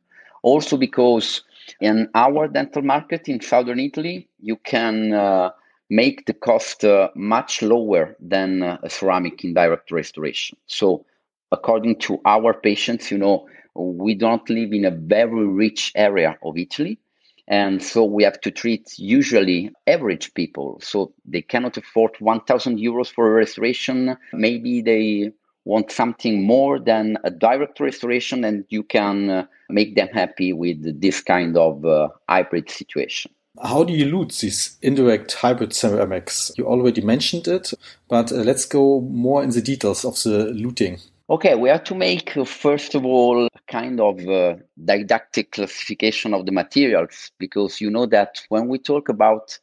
Also, 0.44 0.78
because 0.78 1.42
in 1.80 2.08
our 2.14 2.48
dental 2.48 2.84
market 2.84 3.28
in 3.28 3.42
southern 3.42 3.80
Italy, 3.80 4.28
you 4.40 4.58
can 4.58 5.14
uh, 5.14 5.50
make 5.90 6.26
the 6.26 6.34
cost 6.34 6.86
uh, 6.86 7.10
much 7.16 7.62
lower 7.62 8.16
than 8.20 8.62
uh, 8.62 8.78
a 8.84 8.90
ceramic 8.90 9.44
indirect 9.44 9.92
restoration. 9.92 10.58
So, 10.68 11.06
according 11.52 12.00
to 12.00 12.20
our 12.26 12.54
patients, 12.54 13.12
you 13.12 13.18
know, 13.18 13.48
we 13.76 14.16
don't 14.16 14.50
live 14.50 14.74
in 14.74 14.86
a 14.86 14.92
very 14.92 15.48
rich 15.48 15.92
area 15.96 16.38
of 16.44 16.58
Italy. 16.58 17.00
And 17.48 17.84
so 17.84 18.06
we 18.06 18.24
have 18.24 18.40
to 18.42 18.52
treat 18.52 18.98
usually 18.98 19.72
average 19.88 20.34
people. 20.34 20.80
So 20.82 21.14
they 21.26 21.42
cannot 21.42 21.78
afford 21.78 22.16
1,000 22.20 22.78
euros 22.78 23.12
for 23.12 23.28
a 23.28 23.32
restoration. 23.32 24.16
Maybe 24.32 24.82
they 24.82 25.32
want 25.66 25.92
something 25.92 26.44
more 26.44 26.80
than 26.80 27.18
a 27.24 27.30
direct 27.30 27.80
restoration, 27.80 28.44
and 28.44 28.66
you 28.70 28.84
can 28.84 29.30
uh, 29.30 29.46
make 29.70 29.96
them 29.96 30.08
happy 30.08 30.54
with 30.54 31.02
this 31.02 31.22
kind 31.22 31.58
of 31.58 31.86
uh, 31.86 32.10
hybrid 32.28 32.70
situation. 32.70 33.32
How 33.62 33.84
do 33.84 33.94
you 33.94 34.06
lute 34.06 34.38
these 34.40 34.78
indirect 34.82 35.34
hybrid 35.34 35.74
ceramics? 35.74 36.52
You 36.58 36.66
already 36.66 37.02
mentioned 37.02 37.48
it, 37.48 37.74
but 38.08 38.32
uh, 38.32 38.36
let's 38.36 38.66
go 38.66 39.02
more 39.02 39.44
in 39.44 39.50
the 39.50 39.62
details 39.62 40.06
of 40.06 40.16
the 40.24 40.54
luting. 40.54 41.02
Okay, 41.32 41.56
we 41.56 41.70
have 41.70 41.86
to 41.86 41.96
make, 41.96 42.36
uh, 42.36 42.44
first 42.44 42.94
of 42.94 43.06
all, 43.06 43.48
kind 43.70 44.02
of 44.02 44.20
uh, 44.28 44.56
didactic 44.84 45.54
classification 45.54 46.34
of 46.34 46.46
the 46.46 46.52
materials 46.52 47.32
because 47.40 47.80
you 47.80 47.90
know 47.90 48.06
that 48.06 48.42
when 48.50 48.68
we 48.68 48.78
talk 48.78 49.08
about 49.08 49.58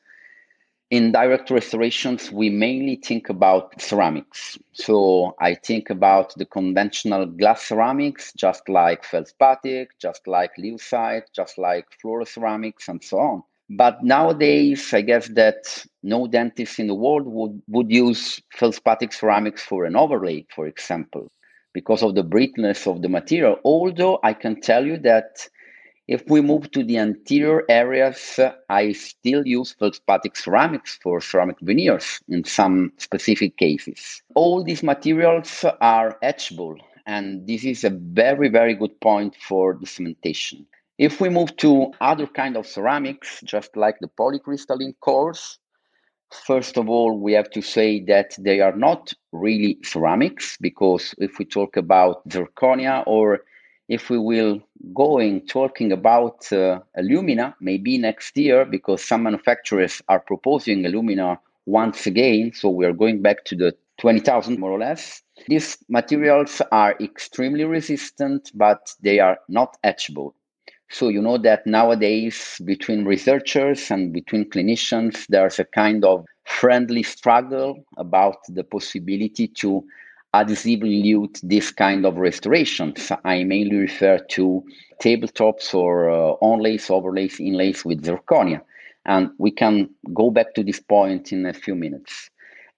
indirect 0.90 1.50
restorations, 1.50 2.32
we 2.32 2.48
mainly 2.48 2.96
think 2.96 3.28
about 3.28 3.78
ceramics. 3.82 4.58
So 4.72 5.34
I 5.40 5.56
think 5.56 5.90
about 5.90 6.32
the 6.36 6.46
conventional 6.46 7.26
glass 7.26 7.64
ceramics, 7.68 8.32
just 8.32 8.66
like 8.70 9.04
feldspathic, 9.04 9.88
just 9.98 10.26
like 10.26 10.52
leucite, 10.58 11.24
just 11.34 11.58
like 11.58 11.84
fluoroceramics, 12.02 12.88
and 12.88 13.04
so 13.04 13.18
on. 13.18 13.42
But 13.68 14.02
nowadays, 14.02 14.94
I 14.94 15.02
guess 15.02 15.28
that 15.34 15.84
no 16.02 16.26
dentist 16.28 16.78
in 16.78 16.86
the 16.86 16.94
world 16.94 17.26
would, 17.26 17.60
would 17.68 17.90
use 17.90 18.40
feldspathic 18.54 19.12
ceramics 19.12 19.62
for 19.62 19.84
an 19.84 19.96
overlay, 19.96 20.46
for 20.54 20.66
example, 20.66 21.30
because 21.78 22.02
of 22.02 22.16
the 22.16 22.24
brittleness 22.24 22.88
of 22.88 23.02
the 23.02 23.08
material. 23.08 23.56
Although 23.64 24.18
I 24.24 24.32
can 24.32 24.60
tell 24.60 24.84
you 24.84 24.96
that 25.10 25.48
if 26.08 26.20
we 26.28 26.40
move 26.40 26.72
to 26.72 26.82
the 26.82 26.98
anterior 26.98 27.62
areas, 27.68 28.40
I 28.68 28.90
still 28.94 29.46
use 29.46 29.76
feldspathic 29.78 30.34
ceramics 30.34 30.98
for 31.00 31.20
ceramic 31.20 31.60
veneers 31.60 32.20
in 32.28 32.42
some 32.42 32.90
specific 32.96 33.56
cases. 33.58 34.22
All 34.34 34.64
these 34.64 34.82
materials 34.82 35.64
are 35.80 36.18
etchable, 36.20 36.80
and 37.06 37.46
this 37.46 37.62
is 37.64 37.84
a 37.84 37.90
very, 37.90 38.48
very 38.48 38.74
good 38.74 39.00
point 39.00 39.36
for 39.48 39.74
the 39.80 39.86
cementation. 39.86 40.66
If 40.98 41.20
we 41.20 41.28
move 41.28 41.54
to 41.58 41.92
other 42.00 42.26
kind 42.26 42.56
of 42.56 42.66
ceramics, 42.66 43.40
just 43.44 43.76
like 43.76 43.98
the 44.00 44.08
polycrystalline 44.08 44.96
cores, 44.98 45.58
first 46.32 46.76
of 46.76 46.88
all, 46.88 47.18
we 47.18 47.32
have 47.32 47.50
to 47.50 47.62
say 47.62 48.00
that 48.04 48.34
they 48.38 48.60
are 48.60 48.76
not 48.76 49.12
really 49.32 49.78
ceramics 49.82 50.56
because 50.60 51.14
if 51.18 51.38
we 51.38 51.44
talk 51.44 51.76
about 51.76 52.28
zirconia 52.28 53.02
or 53.06 53.40
if 53.88 54.10
we 54.10 54.18
will 54.18 54.60
going 54.94 55.46
talking 55.46 55.92
about 55.92 56.50
uh, 56.52 56.78
alumina 56.96 57.56
maybe 57.60 57.96
next 57.98 58.36
year 58.36 58.64
because 58.64 59.02
some 59.02 59.22
manufacturers 59.22 60.02
are 60.08 60.20
proposing 60.20 60.84
alumina 60.84 61.38
once 61.64 62.06
again 62.06 62.52
so 62.54 62.68
we 62.68 62.84
are 62.84 62.92
going 62.92 63.22
back 63.22 63.44
to 63.44 63.56
the 63.56 63.74
20000 63.98 64.58
more 64.58 64.70
or 64.70 64.78
less. 64.78 65.22
These 65.48 65.78
materials 65.88 66.62
are 66.70 66.94
extremely 67.00 67.64
resistant 67.64 68.50
but 68.54 68.94
they 69.02 69.18
are 69.18 69.38
not 69.48 69.76
etchable 69.84 70.34
so 70.90 71.08
you 71.08 71.20
know 71.20 71.38
that 71.38 71.66
nowadays 71.66 72.60
between 72.64 73.04
researchers 73.04 73.90
and 73.90 74.12
between 74.12 74.48
clinicians 74.48 75.26
there's 75.28 75.58
a 75.58 75.64
kind 75.64 76.04
of 76.04 76.24
friendly 76.44 77.02
struggle 77.02 77.84
about 77.98 78.38
the 78.48 78.64
possibility 78.64 79.46
to 79.48 79.84
adhesively 80.34 81.28
this 81.42 81.70
kind 81.70 82.04
of 82.04 82.18
restorations. 82.18 83.10
I 83.24 83.44
mainly 83.44 83.76
refer 83.76 84.18
to 84.30 84.62
tabletops 85.02 85.74
or 85.74 86.10
uh, 86.10 86.34
onlays, 86.42 86.90
overlays, 86.90 87.40
inlays 87.40 87.84
with 87.84 88.04
zirconia. 88.04 88.60
And 89.06 89.30
we 89.38 89.50
can 89.50 89.90
go 90.12 90.30
back 90.30 90.54
to 90.54 90.62
this 90.62 90.80
point 90.80 91.32
in 91.32 91.46
a 91.46 91.54
few 91.54 91.74
minutes. 91.74 92.30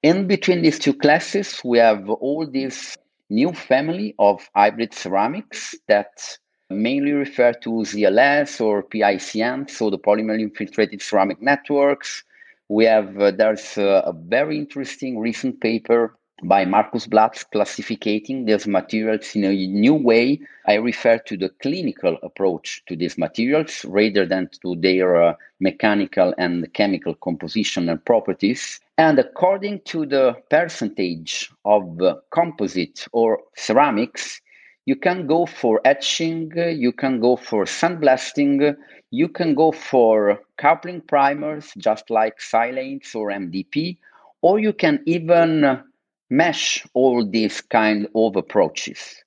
In 0.03 0.27
between 0.27 0.63
these 0.63 0.79
two 0.79 0.95
classes, 0.95 1.61
we 1.65 1.79
have 1.79 2.09
all 2.09 2.47
this 2.47 2.97
new 3.29 3.53
family 3.53 4.15
of 4.19 4.49
hybrid 4.55 4.95
ceramics 4.95 5.75
that 5.89 6.39
mainly 6.71 7.13
refer 7.13 7.53
to 7.53 7.71
ZLS 7.71 8.61
or 8.61 8.83
PICN, 8.83 9.69
so 9.69 9.91
the 9.91 9.99
polymer 9.99 10.41
infiltrated 10.41 11.03
ceramic 11.03 11.43
networks. 11.43 12.23
We 12.69 12.85
have, 12.85 13.19
uh, 13.19 13.33
there's 13.33 13.77
uh, 13.77 14.03
a 14.07 14.13
very 14.13 14.57
interesting 14.57 15.19
recent 15.19 15.61
paper 15.61 16.17
by 16.43 16.65
Markus 16.65 17.07
Blatz 17.07 17.45
classifying 17.45 18.47
these 18.47 18.67
materials 18.67 19.35
in 19.35 19.45
a 19.45 19.53
new 19.53 19.95
way. 19.95 20.41
I 20.67 20.75
refer 20.75 21.19
to 21.19 21.37
the 21.37 21.51
clinical 21.61 22.17
approach 22.23 22.83
to 22.87 22.97
these 22.97 23.19
materials 23.19 23.85
rather 23.85 24.25
than 24.27 24.49
to 24.63 24.77
their 24.77 25.23
uh, 25.23 25.35
mechanical 25.59 26.35
and 26.39 26.73
chemical 26.73 27.15
composition 27.15 27.89
and 27.89 28.03
properties. 28.05 28.81
And 28.97 29.19
according 29.19 29.81
to 29.87 30.07
the 30.07 30.37
percentage 30.51 31.51
of 31.65 32.01
uh, 32.01 32.17
composite 32.31 33.07
or 33.13 33.41
ceramics, 33.57 34.41
you 34.87 34.97
can 34.97 35.27
go 35.27 35.47
for 35.47 35.81
etching, 35.85 36.51
you 36.57 36.93
can 36.93 37.21
go 37.21 37.37
for 37.37 37.65
sandblasting, 37.65 38.77
you 39.11 39.29
can 39.29 39.55
go 39.55 39.73
for 39.73 40.41
coupling 40.57 41.01
primers, 41.01 41.73
just 41.79 42.11
like 42.11 42.39
silanes 42.39 43.15
or 43.15 43.31
MDP, 43.31 43.99
or 44.43 44.59
you 44.59 44.73
can 44.73 45.03
even 45.07 45.83
mesh 46.31 46.87
all 46.95 47.29
these 47.29 47.61
kind 47.61 48.09
of 48.15 48.37
approaches. 48.37 49.23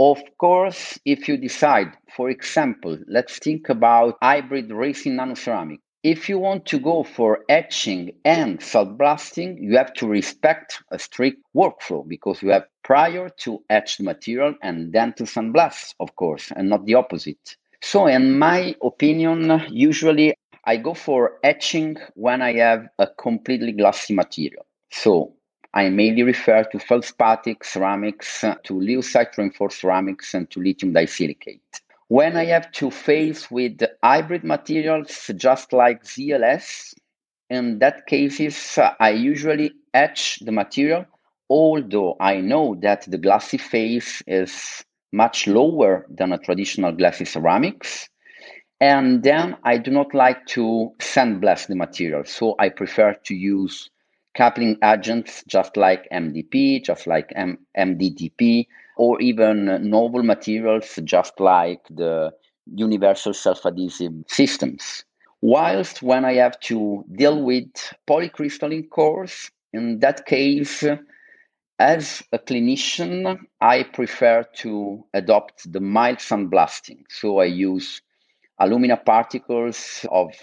Of 0.00 0.22
course, 0.38 0.98
if 1.04 1.28
you 1.28 1.36
decide, 1.36 1.88
for 2.16 2.30
example, 2.30 2.98
let's 3.08 3.38
think 3.38 3.68
about 3.68 4.18
hybrid 4.22 4.72
resin 4.72 5.16
nanoceramic. 5.16 5.80
If 6.04 6.28
you 6.28 6.38
want 6.38 6.64
to 6.66 6.78
go 6.78 7.02
for 7.02 7.44
etching 7.48 8.12
and 8.24 8.60
sandblasting, 8.60 9.60
you 9.60 9.76
have 9.76 9.92
to 9.94 10.06
respect 10.06 10.80
a 10.92 10.98
strict 10.98 11.42
workflow 11.56 12.06
because 12.06 12.40
you 12.40 12.50
have 12.50 12.68
prior 12.84 13.28
to 13.40 13.64
etch 13.68 13.96
the 13.96 14.04
material 14.04 14.54
and 14.62 14.92
then 14.92 15.12
to 15.14 15.24
sandblast, 15.24 15.94
of 15.98 16.14
course, 16.14 16.52
and 16.54 16.68
not 16.68 16.86
the 16.86 16.94
opposite. 16.94 17.56
So, 17.82 18.06
in 18.06 18.38
my 18.38 18.76
opinion, 18.80 19.60
usually 19.70 20.34
I 20.64 20.76
go 20.76 20.94
for 20.94 21.40
etching 21.42 21.96
when 22.14 22.42
I 22.42 22.52
have 22.58 22.86
a 23.00 23.08
completely 23.18 23.72
glassy 23.72 24.14
material. 24.14 24.66
So, 24.92 25.34
I 25.74 25.88
mainly 25.88 26.22
refer 26.22 26.62
to 26.62 26.78
feldspathic 26.78 27.64
ceramics, 27.64 28.42
to 28.42 28.72
leucite 28.72 29.36
reinforced 29.36 29.80
ceramics, 29.80 30.32
and 30.32 30.48
to 30.50 30.60
lithium 30.60 30.92
disilicate. 30.92 31.60
When 32.08 32.36
I 32.36 32.46
have 32.46 32.72
to 32.72 32.90
face 32.90 33.50
with 33.50 33.80
hybrid 34.02 34.42
materials, 34.42 35.30
just 35.36 35.72
like 35.74 36.04
ZLS, 36.04 36.94
in 37.50 37.78
that 37.80 38.06
cases, 38.06 38.78
I 38.98 39.10
usually 39.10 39.72
etch 39.92 40.38
the 40.40 40.52
material, 40.52 41.06
although 41.50 42.16
I 42.20 42.40
know 42.40 42.76
that 42.80 43.02
the 43.10 43.18
glassy 43.18 43.58
phase 43.58 44.22
is 44.26 44.84
much 45.12 45.46
lower 45.46 46.06
than 46.08 46.32
a 46.32 46.38
traditional 46.38 46.92
glassy 46.92 47.24
ceramics. 47.24 48.08
And 48.80 49.22
then 49.22 49.56
I 49.64 49.76
do 49.78 49.90
not 49.90 50.14
like 50.14 50.46
to 50.48 50.92
sandblast 50.98 51.66
the 51.66 51.76
material, 51.76 52.24
so 52.24 52.54
I 52.58 52.68
prefer 52.68 53.14
to 53.24 53.34
use 53.34 53.90
coupling 54.34 54.78
agents 54.84 55.42
just 55.46 55.76
like 55.76 56.08
MDP, 56.12 56.84
just 56.84 57.06
like 57.06 57.32
M- 57.34 57.58
MDDP, 57.76 58.66
or 58.98 59.20
even 59.20 59.88
novel 59.88 60.22
materials 60.22 60.98
just 61.04 61.40
like 61.40 61.80
the 61.88 62.32
universal 62.74 63.32
self-adhesive 63.32 64.12
systems. 64.28 65.04
Whilst 65.40 66.02
when 66.02 66.24
I 66.24 66.34
have 66.34 66.58
to 66.62 67.04
deal 67.12 67.42
with 67.42 67.68
polycrystalline 68.08 68.90
cores, 68.90 69.50
in 69.72 70.00
that 70.00 70.26
case, 70.26 70.84
as 71.78 72.22
a 72.32 72.38
clinician, 72.38 73.38
I 73.60 73.84
prefer 73.84 74.42
to 74.56 75.04
adopt 75.14 75.72
the 75.72 75.80
mild 75.80 76.18
sandblasting. 76.18 77.04
So 77.08 77.38
I 77.38 77.44
use 77.44 78.02
alumina 78.58 78.96
particles 78.96 80.04
of 80.10 80.34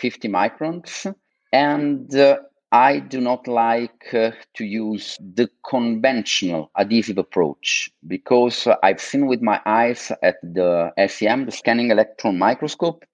50 0.00 0.28
microns 0.28 1.14
and 1.52 2.12
uh, 2.16 2.38
I 2.72 3.00
do 3.00 3.20
not 3.20 3.46
like 3.46 4.14
uh, 4.14 4.30
to 4.54 4.64
use 4.64 5.18
the 5.20 5.50
conventional 5.62 6.70
adhesive 6.74 7.18
approach 7.18 7.90
because 8.06 8.66
I've 8.82 9.00
seen 9.00 9.26
with 9.26 9.42
my 9.42 9.60
eyes 9.66 10.10
at 10.22 10.36
the 10.42 10.90
SEM, 11.06 11.44
the 11.44 11.52
scanning 11.52 11.90
electron 11.90 12.38
microscope, 12.38 13.04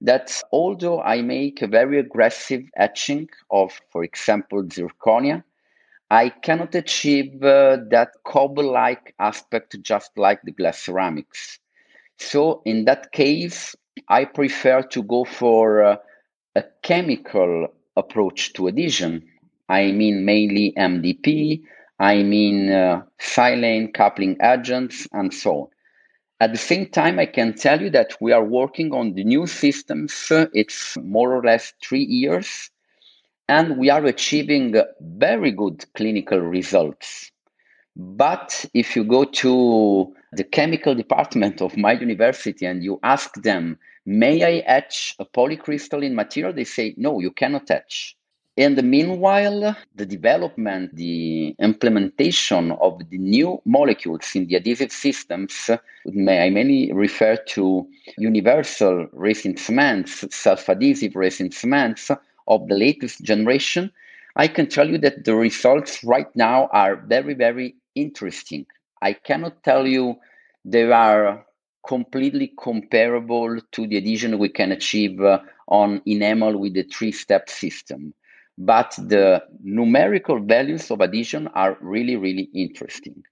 that 0.00 0.42
although 0.50 1.02
I 1.02 1.20
make 1.20 1.60
a 1.60 1.66
very 1.66 1.98
aggressive 1.98 2.62
etching 2.76 3.28
of, 3.50 3.78
for 3.90 4.02
example, 4.02 4.62
zirconia, 4.64 5.44
I 6.10 6.30
cannot 6.30 6.74
achieve 6.74 7.42
uh, 7.44 7.78
that 7.90 8.12
cobble 8.26 8.72
like 8.72 9.14
aspect 9.18 9.76
just 9.82 10.16
like 10.16 10.40
the 10.42 10.52
glass 10.52 10.78
ceramics. 10.78 11.58
So, 12.18 12.62
in 12.64 12.86
that 12.86 13.12
case, 13.12 13.76
I 14.08 14.24
prefer 14.24 14.82
to 14.82 15.02
go 15.02 15.24
for 15.24 15.82
uh, 15.84 15.96
a 16.56 16.64
chemical 16.82 17.68
approach 17.96 18.52
to 18.54 18.68
adhesion. 18.68 19.24
I 19.68 19.92
mean, 19.92 20.24
mainly 20.24 20.72
MDP, 20.76 21.62
I 21.98 22.22
mean, 22.22 22.70
uh, 22.70 23.02
silane 23.20 23.92
coupling 23.94 24.36
agents, 24.42 25.06
and 25.12 25.32
so 25.32 25.52
on. 25.52 25.68
At 26.40 26.52
the 26.52 26.58
same 26.58 26.86
time, 26.86 27.20
I 27.20 27.26
can 27.26 27.54
tell 27.54 27.80
you 27.80 27.90
that 27.90 28.16
we 28.20 28.32
are 28.32 28.44
working 28.44 28.92
on 28.92 29.14
the 29.14 29.22
new 29.22 29.46
systems. 29.46 30.26
It's 30.30 30.96
more 30.98 31.32
or 31.36 31.42
less 31.42 31.72
three 31.80 32.02
years 32.02 32.70
and 33.48 33.76
we 33.76 33.90
are 33.90 34.04
achieving 34.06 34.74
very 35.00 35.50
good 35.52 35.84
clinical 35.94 36.40
results. 36.40 37.30
But 37.96 38.64
if 38.74 38.96
you 38.96 39.04
go 39.04 39.24
to 39.24 40.14
the 40.32 40.44
chemical 40.44 40.94
department 40.94 41.60
of 41.60 41.76
my 41.76 41.92
university 41.92 42.66
and 42.66 42.82
you 42.82 42.98
ask 43.02 43.34
them, 43.42 43.78
may 44.06 44.42
I 44.42 44.64
etch 44.66 45.14
a 45.18 45.24
polycrystalline 45.24 46.14
material? 46.14 46.52
They 46.52 46.64
say, 46.64 46.94
no, 46.96 47.20
you 47.20 47.30
cannot 47.30 47.70
etch. 47.70 48.16
In 48.56 48.74
the 48.74 48.82
meanwhile, 48.82 49.76
the 49.94 50.04
development, 50.04 50.94
the 50.94 51.54
implementation 51.58 52.72
of 52.72 53.00
the 53.08 53.16
new 53.16 53.62
molecules 53.64 54.30
in 54.34 54.46
the 54.46 54.56
adhesive 54.56 54.92
systems, 54.92 55.70
may 56.04 56.46
I 56.46 56.50
mainly 56.50 56.92
refer 56.92 57.36
to 57.54 57.86
universal 58.18 59.06
resin 59.12 59.56
cements, 59.56 60.24
self-adhesive 60.34 61.16
resin 61.16 61.50
cements, 61.50 62.10
of 62.48 62.68
the 62.68 62.74
latest 62.74 63.22
generation, 63.22 63.90
I 64.36 64.48
can 64.48 64.66
tell 64.68 64.88
you 64.88 64.98
that 64.98 65.24
the 65.24 65.34
results 65.34 66.02
right 66.02 66.34
now 66.34 66.68
are 66.72 66.96
very, 66.96 67.34
very 67.34 67.76
interesting. 67.94 68.66
I 69.02 69.14
cannot 69.14 69.62
tell 69.64 69.86
you 69.86 70.16
they 70.64 70.90
are 70.90 71.46
completely 71.86 72.52
comparable 72.58 73.58
to 73.72 73.86
the 73.88 73.98
adhesion 73.98 74.38
we 74.38 74.48
can 74.48 74.72
achieve 74.72 75.20
uh, 75.20 75.40
on 75.68 76.02
enamel 76.06 76.56
with 76.58 76.74
the 76.74 76.84
three 76.84 77.12
step 77.12 77.50
system. 77.50 78.14
But 78.58 78.94
the 78.98 79.44
numerical 79.62 80.40
values 80.40 80.90
of 80.90 81.02
adhesion 81.02 81.48
are 81.48 81.76
really, 81.82 82.16
really 82.16 82.48
interesting. 82.54 83.24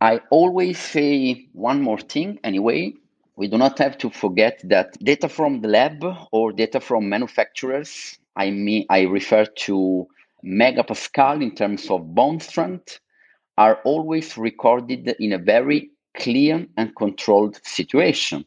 I 0.00 0.20
always 0.30 0.78
say 0.78 1.48
one 1.52 1.82
more 1.82 2.00
thing 2.00 2.40
anyway. 2.44 2.94
We 3.36 3.48
do 3.48 3.58
not 3.58 3.78
have 3.78 3.98
to 3.98 4.10
forget 4.10 4.60
that 4.64 4.98
data 5.04 5.28
from 5.28 5.60
the 5.62 5.68
lab 5.68 6.04
or 6.32 6.52
data 6.52 6.80
from 6.80 7.08
manufacturers 7.10 8.18
I 8.36 8.50
mean, 8.50 8.84
I 8.90 9.02
refer 9.02 9.46
to 9.46 10.06
megapascal 10.44 11.42
in 11.42 11.54
terms 11.54 11.90
of 11.90 12.14
bond 12.14 12.42
strength, 12.42 13.00
are 13.58 13.80
always 13.84 14.36
recorded 14.36 15.14
in 15.18 15.32
a 15.32 15.38
very 15.38 15.90
clear 16.16 16.66
and 16.76 16.94
controlled 16.96 17.60
situation. 17.64 18.44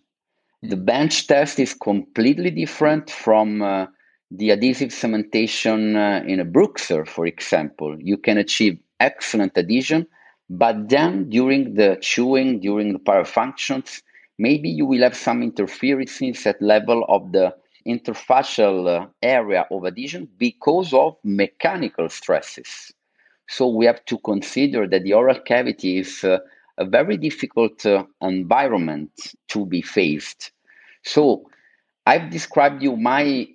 The 0.62 0.76
hmm. 0.76 0.86
bench 0.86 1.28
test 1.28 1.60
is 1.60 1.74
completely 1.74 2.52
different 2.52 3.10
from 3.10 3.62
uh, 3.62 3.88
the 4.32 4.52
adhesive 4.52 4.90
cementation 4.90 5.96
uh, 5.96 6.26
in 6.26 6.40
a 6.40 6.46
Bruxer, 6.46 7.08
for 7.08 7.26
example. 7.26 7.98
You 8.00 8.18
can 8.18 8.38
achieve 8.38 8.80
excellent 9.00 9.58
adhesion, 9.58 10.06
but 10.50 10.90
then 10.90 11.30
during 11.30 11.76
the 11.76 11.98
chewing, 12.02 12.60
during 12.60 12.94
the 12.94 13.00
parafunctions, 13.00 14.02
maybe 14.38 14.70
you 14.70 14.86
will 14.86 15.02
have 15.02 15.16
some 15.16 15.42
interferences 15.42 16.46
at 16.46 16.62
level 16.62 17.06
of 17.08 17.32
the 17.32 17.56
interfacial 17.88 18.88
uh, 18.88 19.08
area 19.24 19.66
of 19.72 19.86
adhesion 19.86 20.28
because 20.38 20.94
of 20.94 21.16
mechanical 21.24 22.10
stresses. 22.10 22.92
So 23.50 23.68
we 23.68 23.88
have 23.88 24.06
to 24.06 24.20
consider 24.20 24.88
that 24.88 25.04
the 25.04 25.14
oral 25.14 25.40
cavity 25.40 25.98
is 25.98 26.24
uh, 26.24 26.38
a 26.78 26.86
very 26.86 27.18
difficult 27.18 27.84
uh, 27.84 28.06
environment 28.22 29.12
to 29.48 29.66
be 29.66 29.82
faced. 29.82 30.52
So 31.04 31.50
I've 32.06 32.30
described 32.30 32.84
you 32.84 32.96
my 32.96 33.48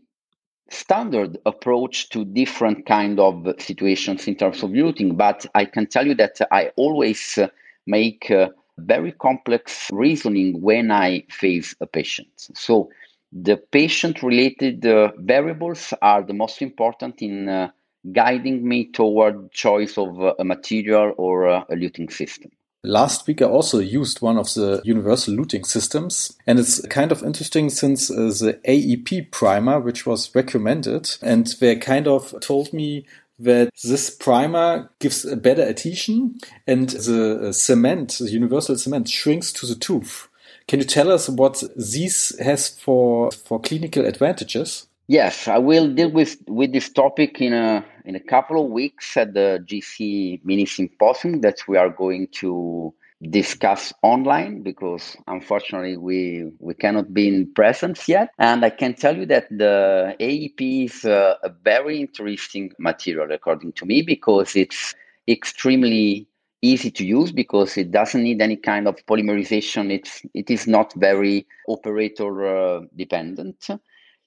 standard 0.69 1.39
approach 1.47 2.09
to 2.09 2.25
different 2.25 2.87
kind 2.87 3.21
of 3.21 3.47
situations 3.59 4.27
in 4.27 4.35
terms 4.35 4.65
of 4.65 4.71
luting, 4.71 5.17
but 5.17 5.47
I 5.55 5.65
can 5.65 5.87
tell 5.87 6.07
you 6.07 6.17
that 6.17 6.41
I 6.51 6.73
always 6.77 7.39
uh, 7.39 7.47
make 7.87 8.33
uh, 8.33 8.49
very 8.79 9.13
complex 9.13 9.91
reasoning 9.93 10.61
when 10.61 10.91
I 10.91 11.25
face 11.31 11.77
a 11.81 11.87
patient. 11.87 12.49
So 12.55 12.91
the 13.31 13.57
patient 13.57 14.25
related 14.25 14.85
uh, 14.85 15.13
variables 15.19 15.95
are 16.03 16.25
the 16.25 16.35
most 16.35 16.63
important 16.63 17.23
in 17.23 17.71
guiding 18.13 18.67
me 18.67 18.87
toward 18.87 19.51
choice 19.53 19.97
of 19.99 20.21
uh, 20.21 20.35
a 20.39 20.45
material 20.45 21.15
or 21.17 21.49
uh, 21.49 21.65
a 21.71 21.75
luting 21.75 22.13
system. 22.13 22.51
Last 22.87 23.27
week, 23.27 23.41
I 23.41 23.47
also 23.47 23.79
used 23.79 24.21
one 24.21 24.37
of 24.37 24.53
the 24.53 24.83
universal 24.85 25.35
luting 25.35 25.65
systems, 25.65 26.37
and 26.47 26.59
it's 26.59 26.87
kind 26.89 27.13
of 27.13 27.23
interesting 27.23 27.71
since 27.71 28.11
uh, 28.11 28.15
the 28.15 28.61
AEP 28.69 29.31
primer, 29.31 29.81
which 29.81 30.05
was 30.05 30.35
recommended, 30.35 31.17
and 31.23 31.47
they 31.61 31.77
kind 31.77 32.07
of 32.07 32.35
told 32.43 32.75
me 32.75 33.07
that 33.39 33.71
this 33.83 34.11
primer 34.11 34.91
gives 34.99 35.25
a 35.25 35.35
better 35.35 35.63
adhesion, 35.63 36.39
and 36.67 36.91
the 36.91 37.49
uh, 37.49 37.53
cement, 37.53 38.19
the 38.19 38.31
universal 38.31 38.77
cement, 38.77 39.09
shrinks 39.09 39.51
to 39.55 39.67
the 39.67 39.75
tooth. 39.75 40.29
Can 40.69 40.79
you 40.79 40.85
tell 40.85 41.11
us 41.11 41.29
what 41.29 41.63
this 41.75 42.39
has 42.39 42.69
for 42.69 43.31
for 43.31 43.61
clinical 43.61 44.05
advantages? 44.05 44.87
Yes, 45.07 45.49
I 45.49 45.59
will 45.59 45.89
deal 45.89 46.11
with 46.11 46.37
with 46.47 46.73
this 46.73 46.91
topic 46.91 47.41
in 47.41 47.53
a 47.53 47.85
in 48.05 48.15
a 48.17 48.21
couple 48.21 48.63
of 48.63 48.71
weeks 48.71 49.17
at 49.17 49.35
the 49.35 49.65
GC 49.65 50.41
mini 50.45 50.67
symposium 50.67 51.41
that 51.41 51.59
we 51.69 51.77
are 51.77 51.91
going 51.91 52.29
to 52.33 52.95
discuss 53.31 53.93
online 54.03 54.63
because 54.63 55.17
unfortunately 55.29 55.97
we 55.97 56.51
we 56.59 56.75
cannot 56.75 57.15
be 57.15 57.27
in 57.27 57.51
presence 57.55 58.07
yet 58.07 58.29
and 58.39 58.63
i 58.67 58.69
can 58.69 58.93
tell 58.93 59.17
you 59.17 59.25
that 59.25 59.49
the 59.51 60.15
aep 60.21 60.85
is 60.85 61.07
a, 61.07 61.39
a 61.43 61.49
very 61.63 62.01
interesting 62.01 62.71
material 62.79 63.33
according 63.33 63.73
to 63.73 63.87
me 63.87 64.03
because 64.03 64.55
it's 64.57 64.95
extremely 65.27 66.29
easy 66.65 66.91
to 66.91 67.05
use 67.05 67.31
because 67.31 67.77
it 67.77 67.91
doesn't 67.91 68.23
need 68.23 68.41
any 68.41 68.57
kind 68.57 68.89
of 68.89 68.97
polymerization. 69.07 69.93
It's 69.93 70.23
it 70.33 70.51
is 70.51 70.67
not 70.67 70.93
very 70.95 71.47
operator 71.69 72.31
uh, 72.47 72.81
dependent. 72.97 73.69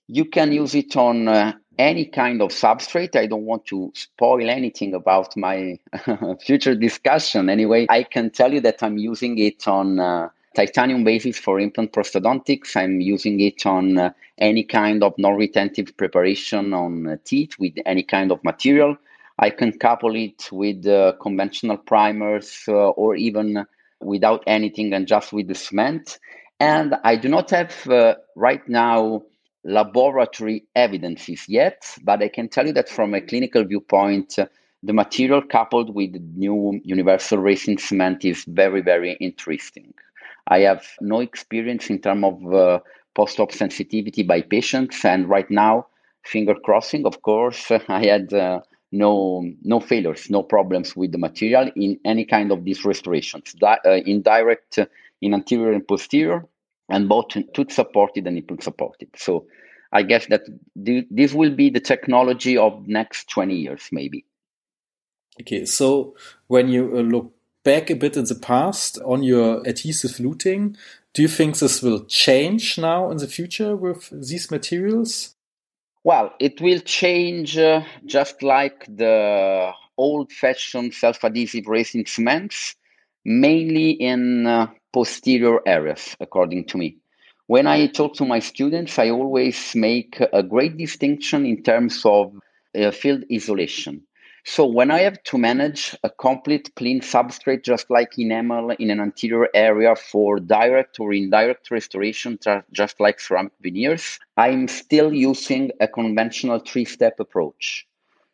You 0.08 0.26
can 0.26 0.52
use 0.52 0.74
it 0.76 0.96
on 0.96 1.28
uh, 1.28 1.54
any 1.78 2.06
kind 2.06 2.42
of 2.42 2.50
substrate. 2.50 3.16
I 3.16 3.28
don't 3.28 3.46
want 3.46 3.66
to 3.68 3.92
spoil 3.94 4.50
anything 4.50 4.94
about 4.94 5.36
my 5.36 5.80
future 6.42 6.76
discussion. 6.76 7.50
Anyway, 7.50 7.88
I 7.90 8.04
can 8.04 8.30
tell 8.30 8.54
you 8.54 8.62
that 8.62 8.82
I'm 8.82 8.98
using 8.98 9.38
it 9.38 9.68
on 9.68 10.00
uh, 10.00 10.30
titanium 10.56 11.04
basis 11.04 11.38
for 11.38 11.60
implant 11.60 11.92
prosthodontics. 11.92 12.76
I'm 12.76 13.00
using 13.02 13.40
it 13.42 13.66
on 13.66 13.98
uh, 13.98 14.12
any 14.38 14.64
kind 14.64 15.04
of 15.04 15.14
non-retentive 15.18 15.96
preparation 15.98 16.74
on 16.74 17.08
uh, 17.08 17.18
teeth 17.24 17.56
with 17.60 17.74
any 17.86 18.04
kind 18.04 18.32
of 18.32 18.44
material. 18.44 18.98
I 19.40 19.52
can 19.52 19.78
couple 19.78 20.16
it 20.16 20.50
with 20.52 20.88
uh, 20.88 21.14
conventional 21.22 21.78
primers 21.78 22.64
uh, 22.68 22.72
or 22.72 23.16
even 23.16 23.66
without 24.00 24.44
anything 24.48 24.94
and 24.94 25.08
just 25.08 25.32
with 25.32 25.48
the 25.48 25.56
cement. 25.56 26.18
And 26.60 26.96
I 27.04 27.18
do 27.18 27.30
not 27.30 27.52
have 27.52 27.88
uh, 27.88 28.16
right 28.36 28.68
now 28.68 29.24
laboratory 29.64 30.66
evidences 30.76 31.48
yet, 31.48 31.84
but 32.04 32.22
I 32.22 32.30
can 32.30 32.50
tell 32.50 32.68
you 32.68 32.74
that 32.74 32.90
from 32.90 33.14
a 33.14 33.22
clinical 33.22 33.64
viewpoint, 33.64 34.40
uh, 34.40 34.48
the 34.84 34.94
material 34.94 35.42
coupled 35.42 35.94
with 35.94 36.14
the 36.14 36.20
new 36.36 36.80
universal 36.84 37.40
resin 37.40 37.78
cement 37.78 38.24
is 38.24 38.46
very, 38.46 38.82
very 38.82 39.14
interesting. 39.20 39.94
I 40.48 40.60
have 40.60 40.86
no 41.02 41.20
experience 41.20 41.90
in 41.90 42.00
terms 42.00 42.24
of 42.24 42.54
uh, 42.54 42.80
post-op 43.16 43.52
sensitivity 43.52 44.24
by 44.24 44.42
patients, 44.42 45.04
and 45.04 45.28
right 45.28 45.50
now, 45.50 45.88
finger 46.24 46.56
crossing, 46.56 47.06
of 47.06 47.22
course, 47.22 47.72
I 47.90 48.06
had 48.06 48.34
uh, 48.34 48.62
no 48.92 49.44
no 49.64 49.80
failures, 49.80 50.30
no 50.30 50.44
problems 50.44 50.96
with 50.96 51.12
the 51.12 51.18
material 51.18 51.70
in 51.76 52.00
any 52.06 52.26
kind 52.26 52.52
of 52.52 52.64
these 52.64 52.86
restorations, 52.86 53.54
Di- 53.54 53.80
uh, 53.86 54.00
indirect 54.06 54.80
uh, 54.80 54.86
in 55.22 55.34
anterior 55.34 55.74
and 55.74 55.86
posterior, 55.86 56.46
and 56.90 57.10
both 57.10 57.28
tooth 57.54 57.72
supported 57.72 58.28
and 58.28 58.38
implant 58.38 58.64
supported. 58.64 59.10
So 59.16 59.48
I 59.92 60.04
guess 60.04 60.28
that 60.28 60.44
th- 60.84 61.08
this 61.10 61.34
will 61.34 61.56
be 61.56 61.70
the 61.70 61.80
technology 61.80 62.58
of 62.58 62.88
next 62.88 63.30
20 63.30 63.56
years, 63.56 63.90
maybe. 63.92 64.26
Okay, 65.42 65.66
so 65.66 66.16
when 66.48 66.68
you 66.68 66.98
uh, 66.98 67.02
look 67.02 67.34
back 67.64 67.90
a 67.90 67.96
bit 67.96 68.18
in 68.18 68.26
the 68.26 68.36
past 68.36 69.00
on 69.06 69.24
your 69.24 69.62
adhesive 69.68 70.12
luting, 70.12 70.76
do 71.14 71.22
you 71.22 71.28
think 71.28 71.58
this 71.58 71.82
will 71.82 72.06
change 72.06 72.78
now 72.78 73.12
in 73.12 73.18
the 73.18 73.28
future 73.28 73.76
with 73.76 74.10
these 74.12 74.50
materials? 74.50 75.36
Well, 76.04 76.34
it 76.40 76.62
will 76.62 76.80
change 76.80 77.58
uh, 77.58 77.84
just 78.06 78.42
like 78.42 78.86
the 78.88 79.72
old 79.98 80.32
fashioned 80.32 80.94
self 80.94 81.24
adhesive 81.24 81.68
resin 81.68 82.06
cements, 82.06 82.76
mainly 83.26 83.92
in 83.92 84.48
uh, 84.48 84.68
posterior 84.94 85.60
areas, 85.66 86.16
according 86.20 86.66
to 86.66 86.78
me. 86.78 86.98
When 87.48 87.68
I 87.68 87.88
talk 87.88 88.16
to 88.16 88.26
my 88.26 88.40
students, 88.40 89.00
I 89.00 89.10
always 89.10 89.74
make 89.76 90.20
a 90.34 90.44
great 90.44 90.78
distinction 90.78 91.46
in 91.46 91.64
terms 91.64 92.02
of 92.06 92.34
uh, 92.78 92.92
field 92.92 93.24
isolation. 93.34 94.04
So 94.50 94.66
when 94.66 94.92
I 94.92 95.00
have 95.00 95.22
to 95.24 95.38
manage 95.38 95.94
a 96.04 96.10
complete 96.10 96.74
clean 96.76 97.02
substrate, 97.02 97.64
just 97.66 97.90
like 97.90 98.18
enamel 98.18 98.72
in 98.80 98.90
an 98.90 99.02
anterior 99.02 99.50
area 99.54 99.94
for 99.94 100.40
direct 100.40 101.02
or 101.02 101.12
indirect 101.14 101.70
restoration, 101.70 102.40
just 102.72 103.00
like 103.02 103.20
ceramic 103.20 103.52
veneers, 103.62 104.20
I'm 104.38 104.70
still 104.70 105.14
using 105.14 105.72
a 105.82 105.88
conventional 105.90 106.60
three-step 106.60 107.20
approach. 107.20 107.86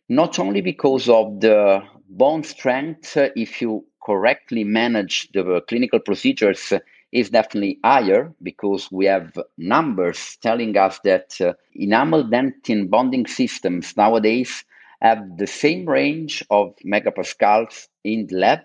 Not 0.08 0.38
only 0.38 0.62
because 0.62 1.10
of 1.10 1.40
the 1.40 1.82
bond 2.10 2.46
strength, 2.46 3.18
if 3.18 3.60
you 3.60 3.84
correctly 4.06 4.64
manage 4.64 5.30
the 5.34 5.62
clinical 5.68 6.00
procedures, 6.00 6.74
is 7.14 7.30
definitely 7.30 7.80
higher 7.84 8.34
because 8.42 8.92
we 8.92 9.06
have 9.06 9.38
numbers 9.58 10.38
telling 10.42 10.76
us 10.76 11.00
that 11.04 11.40
uh, 11.40 11.54
enamel 11.76 12.24
dentin 12.24 12.90
bonding 12.90 13.28
systems 13.28 13.96
nowadays 13.96 14.66
have 15.02 15.38
the 15.38 15.46
same 15.46 15.86
range 15.88 16.44
of 16.50 16.74
megapascals 16.86 17.88
in 18.04 18.26
the 18.28 18.38
lab, 18.38 18.62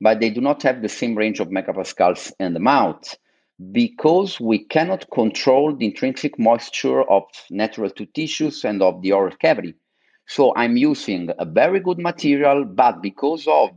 but 0.00 0.18
they 0.18 0.30
do 0.30 0.40
not 0.40 0.62
have 0.62 0.82
the 0.82 0.88
same 0.88 1.14
range 1.14 1.38
of 1.40 1.48
megapascals 1.48 2.32
in 2.40 2.52
the 2.52 2.60
mouth 2.60 3.16
because 3.70 4.40
we 4.40 4.58
cannot 4.58 5.08
control 5.12 5.76
the 5.76 5.86
intrinsic 5.86 6.36
moisture 6.38 7.02
of 7.02 7.22
natural 7.50 7.90
tooth 7.90 8.12
tissues 8.12 8.64
and 8.64 8.82
of 8.82 9.00
the 9.02 9.12
oral 9.12 9.36
cavity. 9.36 9.74
So 10.26 10.52
I'm 10.56 10.76
using 10.76 11.30
a 11.38 11.44
very 11.44 11.80
good 11.80 11.98
material, 11.98 12.64
but 12.64 13.02
because 13.02 13.46
of 13.46 13.70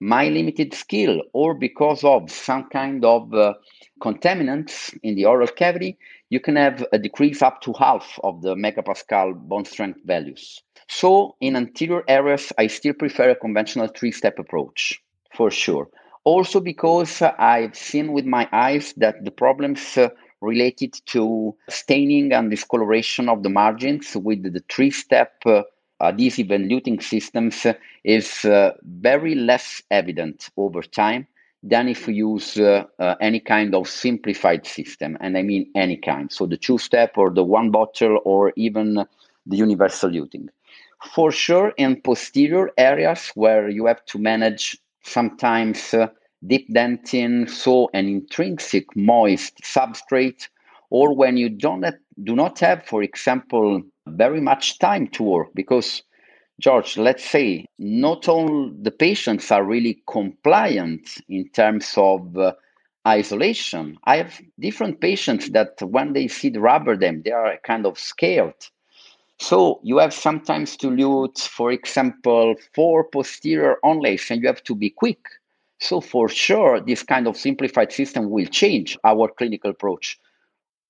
my 0.00 0.28
limited 0.28 0.74
skill 0.74 1.22
or 1.32 1.54
because 1.54 2.04
of 2.04 2.30
some 2.30 2.68
kind 2.70 3.04
of 3.04 3.32
uh, 3.32 3.54
contaminants 4.00 4.96
in 5.02 5.14
the 5.14 5.24
oral 5.24 5.48
cavity, 5.48 5.98
you 6.28 6.40
can 6.40 6.56
have 6.56 6.84
a 6.92 6.98
decrease 6.98 7.42
up 7.42 7.60
to 7.62 7.72
half 7.78 8.18
of 8.22 8.42
the 8.42 8.54
megapascal 8.54 9.34
bond 9.48 9.66
strength 9.66 10.00
values. 10.04 10.62
So 10.88 11.36
in 11.40 11.56
anterior 11.56 12.04
areas, 12.08 12.52
I 12.58 12.66
still 12.66 12.94
prefer 12.94 13.30
a 13.30 13.34
conventional 13.34 13.88
three-step 13.88 14.38
approach 14.38 15.02
for 15.34 15.50
sure. 15.50 15.88
Also 16.24 16.60
because 16.60 17.22
I've 17.22 17.76
seen 17.76 18.12
with 18.12 18.26
my 18.26 18.48
eyes 18.52 18.92
that 18.96 19.24
the 19.24 19.30
problems 19.30 19.96
uh, 19.96 20.08
related 20.40 20.94
to 21.06 21.54
staining 21.68 22.32
and 22.32 22.50
discoloration 22.50 23.28
of 23.28 23.42
the 23.42 23.48
margins 23.48 24.16
with 24.16 24.42
the 24.42 24.62
three-step 24.68 25.32
uh, 25.46 25.62
adhesive 26.00 26.50
and 26.50 26.70
luting 26.70 27.02
systems 27.02 27.66
is 28.04 28.44
uh, 28.44 28.72
very 28.82 29.34
less 29.34 29.82
evident 29.90 30.50
over 30.56 30.82
time 30.82 31.26
than 31.62 31.88
if 31.88 32.06
we 32.06 32.14
use 32.14 32.58
uh, 32.58 32.84
uh, 32.98 33.14
any 33.20 33.40
kind 33.40 33.74
of 33.74 33.88
simplified 33.88 34.66
system. 34.66 35.16
And 35.20 35.36
I 35.36 35.42
mean 35.42 35.70
any 35.74 35.96
kind. 35.96 36.30
So 36.30 36.46
the 36.46 36.56
two 36.56 36.78
step 36.78 37.16
or 37.16 37.30
the 37.30 37.44
one 37.44 37.70
bottle 37.70 38.20
or 38.24 38.52
even 38.56 39.04
the 39.46 39.56
universal 39.56 40.10
luting. 40.10 40.48
For 41.14 41.30
sure, 41.30 41.72
in 41.76 42.00
posterior 42.00 42.70
areas 42.78 43.30
where 43.34 43.68
you 43.68 43.86
have 43.86 44.04
to 44.06 44.18
manage 44.18 44.78
sometimes 45.02 45.94
uh, 45.94 46.08
deep 46.46 46.68
dentin, 46.72 47.48
so 47.48 47.90
an 47.94 48.08
intrinsic 48.08 48.94
moist 48.96 49.58
substrate, 49.62 50.48
or 50.90 51.14
when 51.14 51.36
you 51.36 51.48
don't 51.48 51.84
do 52.22 52.34
not 52.34 52.58
have, 52.60 52.84
for 52.84 53.02
example, 53.02 53.82
very 54.06 54.40
much 54.40 54.78
time 54.78 55.08
to 55.08 55.22
work 55.22 55.48
because 55.54 56.02
George, 56.60 56.96
let's 56.96 57.24
say 57.24 57.66
not 57.78 58.28
all 58.28 58.70
the 58.80 58.90
patients 58.90 59.50
are 59.50 59.64
really 59.64 60.02
compliant 60.08 61.18
in 61.28 61.48
terms 61.50 61.94
of 61.96 62.36
uh, 62.38 62.54
isolation. 63.06 63.98
I 64.04 64.16
have 64.18 64.40
different 64.58 65.00
patients 65.00 65.50
that 65.50 65.80
when 65.82 66.12
they 66.14 66.28
see 66.28 66.48
the 66.48 66.60
rubber 66.60 66.96
dam, 66.96 67.22
they 67.22 67.32
are 67.32 67.58
kind 67.64 67.84
of 67.86 67.98
scared 67.98 68.54
so 69.38 69.80
you 69.82 69.98
have 69.98 70.14
sometimes 70.14 70.76
to 70.78 70.90
lute, 70.90 71.38
for 71.38 71.70
example, 71.70 72.54
four 72.74 73.04
posterior 73.04 73.76
onlays, 73.84 74.30
and 74.30 74.40
you 74.40 74.48
have 74.48 74.62
to 74.64 74.74
be 74.74 74.90
quick. 74.90 75.20
So 75.78 76.00
for 76.00 76.28
sure, 76.28 76.80
this 76.80 77.02
kind 77.02 77.26
of 77.28 77.36
simplified 77.36 77.92
system 77.92 78.30
will 78.30 78.46
change 78.46 78.96
our 79.04 79.28
clinical 79.28 79.70
approach. 79.70 80.18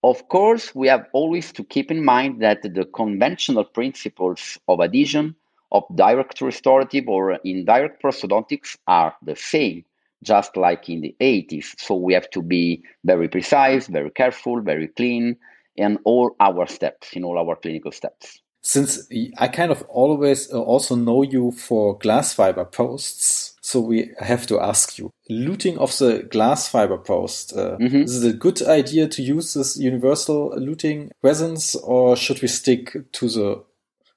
Of 0.07 0.29
course, 0.29 0.73
we 0.73 0.87
have 0.87 1.09
always 1.13 1.51
to 1.51 1.65
keep 1.65 1.91
in 1.91 2.05
mind 2.05 2.41
that 2.41 2.63
the 2.63 2.85
conventional 2.85 3.65
principles 3.65 4.57
of 4.69 4.81
adhesion, 4.81 5.35
of 5.73 5.83
direct 5.97 6.41
restorative 6.41 7.09
or 7.09 7.33
indirect 7.43 8.01
prosthodontics 8.01 8.77
are 8.87 9.17
the 9.21 9.35
same, 9.35 9.85
just 10.23 10.57
like 10.57 10.89
in 10.89 11.01
the 11.01 11.17
80s. 11.21 11.75
So 11.81 11.97
we 11.97 12.15
have 12.15 12.31
to 12.31 12.41
be 12.41 12.85
very 13.03 13.27
precise, 13.27 13.89
very 13.89 14.11
careful, 14.11 14.61
very 14.61 14.87
clean, 14.87 15.39
in 15.75 15.99
all 16.05 16.37
our 16.39 16.69
steps, 16.69 17.15
in 17.15 17.25
all 17.25 17.37
our 17.37 17.57
clinical 17.57 17.91
steps. 17.91 18.41
Since 18.63 19.09
I 19.39 19.49
kind 19.49 19.73
of 19.73 19.83
always 19.89 20.53
uh, 20.53 20.63
also 20.63 20.95
know 20.95 21.23
you 21.25 21.51
for 21.51 21.99
glass 21.99 22.33
fiber 22.33 22.65
posts, 22.65 23.56
so 23.67 23.81
we 23.81 24.11
have 24.21 24.47
to 24.47 24.61
ask 24.61 24.97
you: 24.97 25.11
Luting 25.29 25.77
of 25.79 25.99
the 25.99 26.23
glass 26.31 26.69
fiber 26.69 26.99
post. 26.99 27.53
Uh, 27.57 27.77
mm 27.81 27.89
-hmm. 27.89 28.05
Is 28.05 28.23
it 28.23 28.35
a 28.35 28.39
good 28.39 28.61
idea 28.61 29.09
to 29.09 29.23
use 29.37 29.59
this 29.59 29.77
universal 29.77 30.41
luting 30.67 31.11
resins, 31.23 31.77
or 31.83 32.17
should 32.17 32.41
we 32.43 32.49
stick 32.49 32.83
to 33.11 33.29
the 33.29 33.49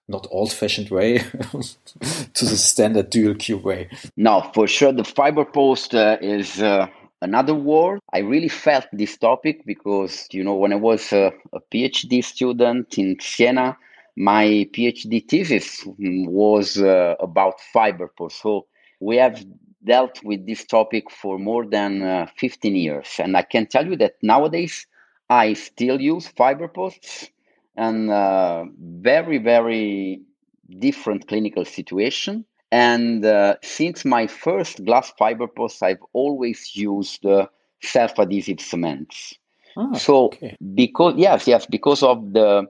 not 0.05 0.27
old-fashioned 0.29 0.89
way 0.89 1.19
to 2.38 2.45
the 2.45 2.57
standard 2.57 3.09
dual 3.09 3.35
cure 3.35 3.62
way? 3.62 3.88
No, 4.15 4.41
for 4.53 4.67
sure, 4.67 4.93
the 4.93 5.03
fiber 5.03 5.45
post 5.45 5.93
uh, 5.93 6.17
is 6.21 6.62
uh, 6.62 6.85
another 7.19 7.55
world. 7.55 7.99
I 8.13 8.19
really 8.19 8.49
felt 8.49 8.85
this 8.91 9.17
topic 9.17 9.65
because, 9.65 10.27
you 10.38 10.43
know, 10.43 10.59
when 10.62 10.73
I 10.73 10.79
was 10.79 11.13
a, 11.13 11.31
a 11.51 11.59
PhD 11.71 12.21
student 12.23 12.97
in 12.97 13.17
Siena, 13.19 13.77
my 14.15 14.69
PhD 14.73 15.21
thesis 15.27 15.83
was 16.41 16.77
uh, 16.77 17.15
about 17.19 17.55
fiber. 17.73 18.12
So 18.29 18.65
we 18.99 19.17
have 19.17 19.43
dealt 19.83 20.23
with 20.23 20.45
this 20.45 20.65
topic 20.65 21.09
for 21.09 21.39
more 21.39 21.65
than 21.65 22.01
uh, 22.01 22.27
15 22.38 22.75
years. 22.75 23.07
And 23.19 23.38
I 23.38 23.43
can 23.43 23.65
tell 23.65 23.85
you 23.85 23.95
that 23.97 24.15
nowadays 24.21 24.85
I 25.29 25.53
still 25.53 26.01
use 26.01 26.27
fiber 26.27 26.67
posts 26.67 27.29
and 27.75 28.12
uh, 28.12 28.65
very, 28.77 29.38
very 29.38 30.21
different 30.79 31.27
clinical 31.27 31.65
situation. 31.65 32.45
And 32.71 33.25
uh, 33.25 33.55
since 33.63 34.05
my 34.05 34.27
first 34.27 34.85
glass 34.85 35.12
fiber 35.17 35.47
post, 35.47 35.81
I've 35.81 36.03
always 36.13 36.75
used 36.75 37.25
uh, 37.25 37.47
self-adhesive 37.81 38.59
cements. 38.59 39.35
Ah, 39.77 39.93
so 39.93 40.25
okay. 40.25 40.57
because 40.75 41.13
yes, 41.17 41.47
yes, 41.47 41.65
because 41.65 42.03
of 42.03 42.33
the 42.33 42.67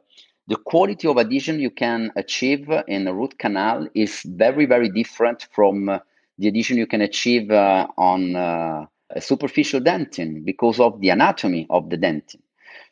the 0.47 0.55
quality 0.55 1.07
of 1.07 1.17
adhesion 1.17 1.59
you 1.59 1.69
can 1.69 2.11
achieve 2.15 2.67
in 2.87 3.07
a 3.07 3.13
root 3.13 3.37
canal 3.37 3.87
is 3.93 4.21
very, 4.25 4.65
very 4.65 4.89
different 4.89 5.47
from 5.51 5.89
uh, 5.89 5.99
the 6.39 6.47
addition 6.49 6.77
you 6.77 6.87
can 6.87 7.01
achieve 7.01 7.51
uh, 7.51 7.87
on 7.97 8.35
uh, 8.35 8.85
a 9.11 9.21
superficial 9.21 9.81
dentin 9.81 10.45
because 10.45 10.79
of 10.79 11.01
the 11.01 11.09
anatomy 11.09 11.67
of 11.69 11.89
the 11.91 11.97
dentin. 11.97 12.41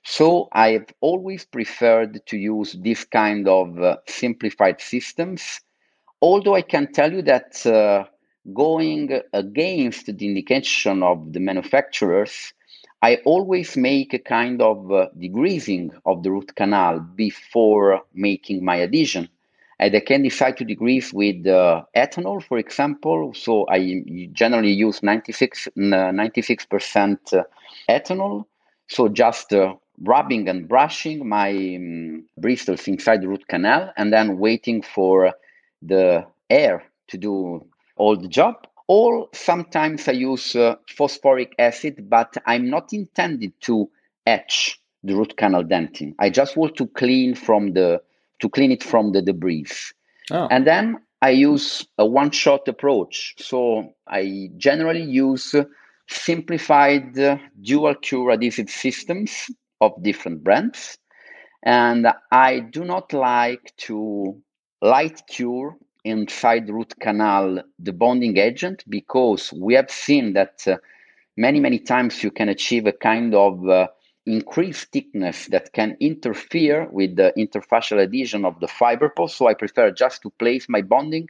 So 0.03 0.49
I've 0.53 0.87
always 1.01 1.45
preferred 1.45 2.25
to 2.27 2.37
use 2.37 2.73
this 2.73 3.05
kind 3.05 3.47
of 3.47 3.79
uh, 3.81 3.97
simplified 4.07 4.81
systems 4.81 5.61
Although 6.21 6.55
I 6.55 6.61
can 6.63 6.91
tell 6.91 7.13
you 7.13 7.21
that 7.23 7.65
uh, 7.65 8.05
going 8.53 9.21
against 9.33 10.07
the 10.07 10.27
indication 10.27 11.03
of 11.03 11.33
the 11.33 11.39
manufacturers, 11.39 12.53
I 13.01 13.17
always 13.25 13.77
make 13.77 14.13
a 14.13 14.19
kind 14.19 14.61
of 14.61 14.91
uh, 14.91 15.09
degreasing 15.17 15.91
of 16.05 16.23
the 16.23 16.31
root 16.31 16.55
canal 16.55 16.99
before 16.99 18.01
making 18.13 18.65
my 18.65 18.81
adhesion. 18.81 19.29
And 19.79 19.95
I 19.95 19.99
can 19.99 20.23
decide 20.23 20.57
to 20.57 20.65
degrease 20.65 21.13
with 21.13 21.45
uh, 21.45 21.83
ethanol, 21.95 22.43
for 22.43 22.57
example. 22.57 23.33
So 23.35 23.67
I 23.69 24.03
generally 24.33 24.71
use 24.71 25.03
96, 25.03 25.67
96% 25.77 27.33
uh, 27.33 27.43
ethanol. 27.87 28.45
So 28.87 29.07
just 29.07 29.53
uh, 29.53 29.75
rubbing 30.01 30.49
and 30.49 30.67
brushing 30.67 31.27
my 31.27 31.51
um, 31.51 32.25
bristles 32.37 32.87
inside 32.87 33.21
the 33.21 33.27
root 33.27 33.47
canal 33.47 33.93
and 33.97 34.11
then 34.11 34.39
waiting 34.39 34.81
for 34.81 35.33
the 35.81 36.25
air 36.49 36.83
to 37.09 37.17
do 37.17 37.65
all 37.97 38.17
the 38.17 38.27
job. 38.27 38.67
Or 38.87 39.27
sometimes 39.33 40.07
I 40.07 40.13
use 40.13 40.55
uh, 40.55 40.75
phosphoric 40.89 41.53
acid, 41.59 42.09
but 42.09 42.35
I'm 42.45 42.69
not 42.69 42.93
intended 42.93 43.53
to 43.61 43.89
etch 44.25 44.79
the 45.03 45.15
root 45.15 45.37
canal 45.37 45.63
dentin. 45.63 46.15
I 46.19 46.29
just 46.29 46.57
want 46.57 46.77
to 46.77 46.87
clean 46.87 47.35
from 47.35 47.73
the 47.73 48.01
to 48.39 48.49
clean 48.49 48.71
it 48.71 48.83
from 48.83 49.11
the 49.11 49.21
debris. 49.21 49.65
Oh. 50.31 50.47
And 50.49 50.67
then 50.67 50.97
I 51.21 51.31
use 51.31 51.85
a 51.97 52.05
one-shot 52.05 52.67
approach. 52.67 53.35
So 53.37 53.93
I 54.07 54.49
generally 54.57 55.03
use 55.03 55.55
simplified 56.07 57.17
uh, 57.19 57.37
dual 57.61 57.95
cure 57.95 58.31
adhesive 58.31 58.69
systems 58.69 59.49
of 59.81 59.91
different 60.03 60.43
brands. 60.43 60.97
And 61.63 62.07
I 62.31 62.59
do 62.59 62.83
not 62.83 63.13
like 63.13 63.73
to 63.77 64.41
light 64.81 65.21
cure 65.27 65.75
inside 66.03 66.69
root 66.69 66.93
canal 67.01 67.61
the 67.79 67.91
bonding 67.91 68.37
agent 68.37 68.83
because 68.87 69.51
we 69.53 69.73
have 69.73 69.91
seen 69.91 70.33
that 70.33 70.65
uh, 70.67 70.77
many 71.35 71.59
many 71.59 71.79
times 71.79 72.23
you 72.23 72.31
can 72.31 72.47
achieve 72.47 72.85
a 72.85 72.93
kind 72.93 73.35
of 73.35 73.67
uh, 73.67 73.87
increased 74.27 74.91
thickness 74.91 75.47
that 75.47 75.73
can 75.73 75.97
interfere 75.99 76.87
with 76.91 77.15
the 77.15 77.33
interfacial 77.37 78.01
adhesion 78.01 78.45
of 78.45 78.59
the 78.59 78.67
fiber 78.67 79.09
post 79.09 79.37
so 79.37 79.47
i 79.47 79.53
prefer 79.53 79.89
just 79.89 80.21
to 80.21 80.29
place 80.31 80.67
my 80.69 80.81
bonding 80.81 81.27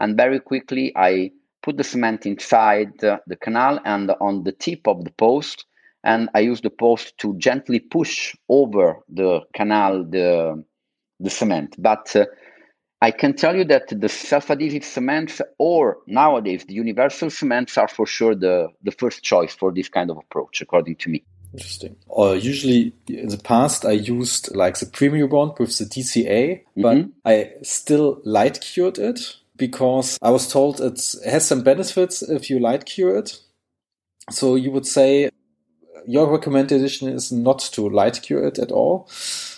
and 0.00 0.16
very 0.16 0.40
quickly 0.40 0.92
I 0.96 1.30
put 1.62 1.76
the 1.76 1.84
cement 1.84 2.26
inside 2.26 2.98
the 3.00 3.36
canal 3.40 3.78
and 3.84 4.10
on 4.20 4.42
the 4.42 4.52
tip 4.52 4.88
of 4.88 5.04
the 5.04 5.12
post, 5.12 5.66
and 6.02 6.30
I 6.34 6.40
use 6.40 6.62
the 6.62 6.70
post 6.70 7.16
to 7.18 7.36
gently 7.36 7.78
push 7.78 8.34
over 8.48 9.00
the 9.08 9.42
canal 9.54 10.04
the 10.04 10.64
the 11.20 11.30
cement. 11.30 11.76
But 11.78 12.16
uh, 12.16 12.24
I 13.02 13.10
can 13.10 13.34
tell 13.34 13.54
you 13.54 13.64
that 13.64 13.88
the 13.88 14.08
self-adhesive 14.08 14.84
cements 14.84 15.42
or 15.58 15.98
nowadays 16.06 16.64
the 16.64 16.74
universal 16.74 17.28
cements 17.28 17.76
are 17.76 17.88
for 17.88 18.06
sure 18.06 18.34
the, 18.34 18.68
the 18.82 18.90
first 18.90 19.22
choice 19.22 19.54
for 19.54 19.70
this 19.70 19.90
kind 19.90 20.10
of 20.10 20.16
approach, 20.16 20.62
according 20.62 20.96
to 20.96 21.10
me. 21.10 21.24
Interesting. 21.52 21.96
Uh, 22.16 22.32
usually 22.32 22.92
in 23.08 23.28
the 23.28 23.38
past, 23.38 23.84
I 23.84 23.92
used 23.92 24.54
like 24.54 24.78
the 24.78 24.86
Premio 24.86 25.28
Bond 25.28 25.52
with 25.58 25.76
the 25.78 25.84
DCA, 25.84 26.62
but 26.76 26.96
mm-hmm. 26.96 27.10
I 27.24 27.52
still 27.62 28.20
light 28.24 28.60
cured 28.60 28.98
it 28.98 29.36
because 29.56 30.18
I 30.22 30.30
was 30.30 30.50
told 30.50 30.80
it 30.80 31.00
has 31.24 31.46
some 31.46 31.62
benefits 31.62 32.22
if 32.22 32.50
you 32.50 32.60
light 32.60 32.86
cure 32.86 33.16
it. 33.16 33.40
So 34.30 34.54
you 34.54 34.70
would 34.70 34.86
say 34.86 35.30
your 36.06 36.30
recommendation 36.30 37.08
is 37.08 37.32
not 37.32 37.58
to 37.72 37.88
light 37.88 38.22
cure 38.22 38.46
it 38.46 38.58
at 38.58 38.70
all. 38.70 39.08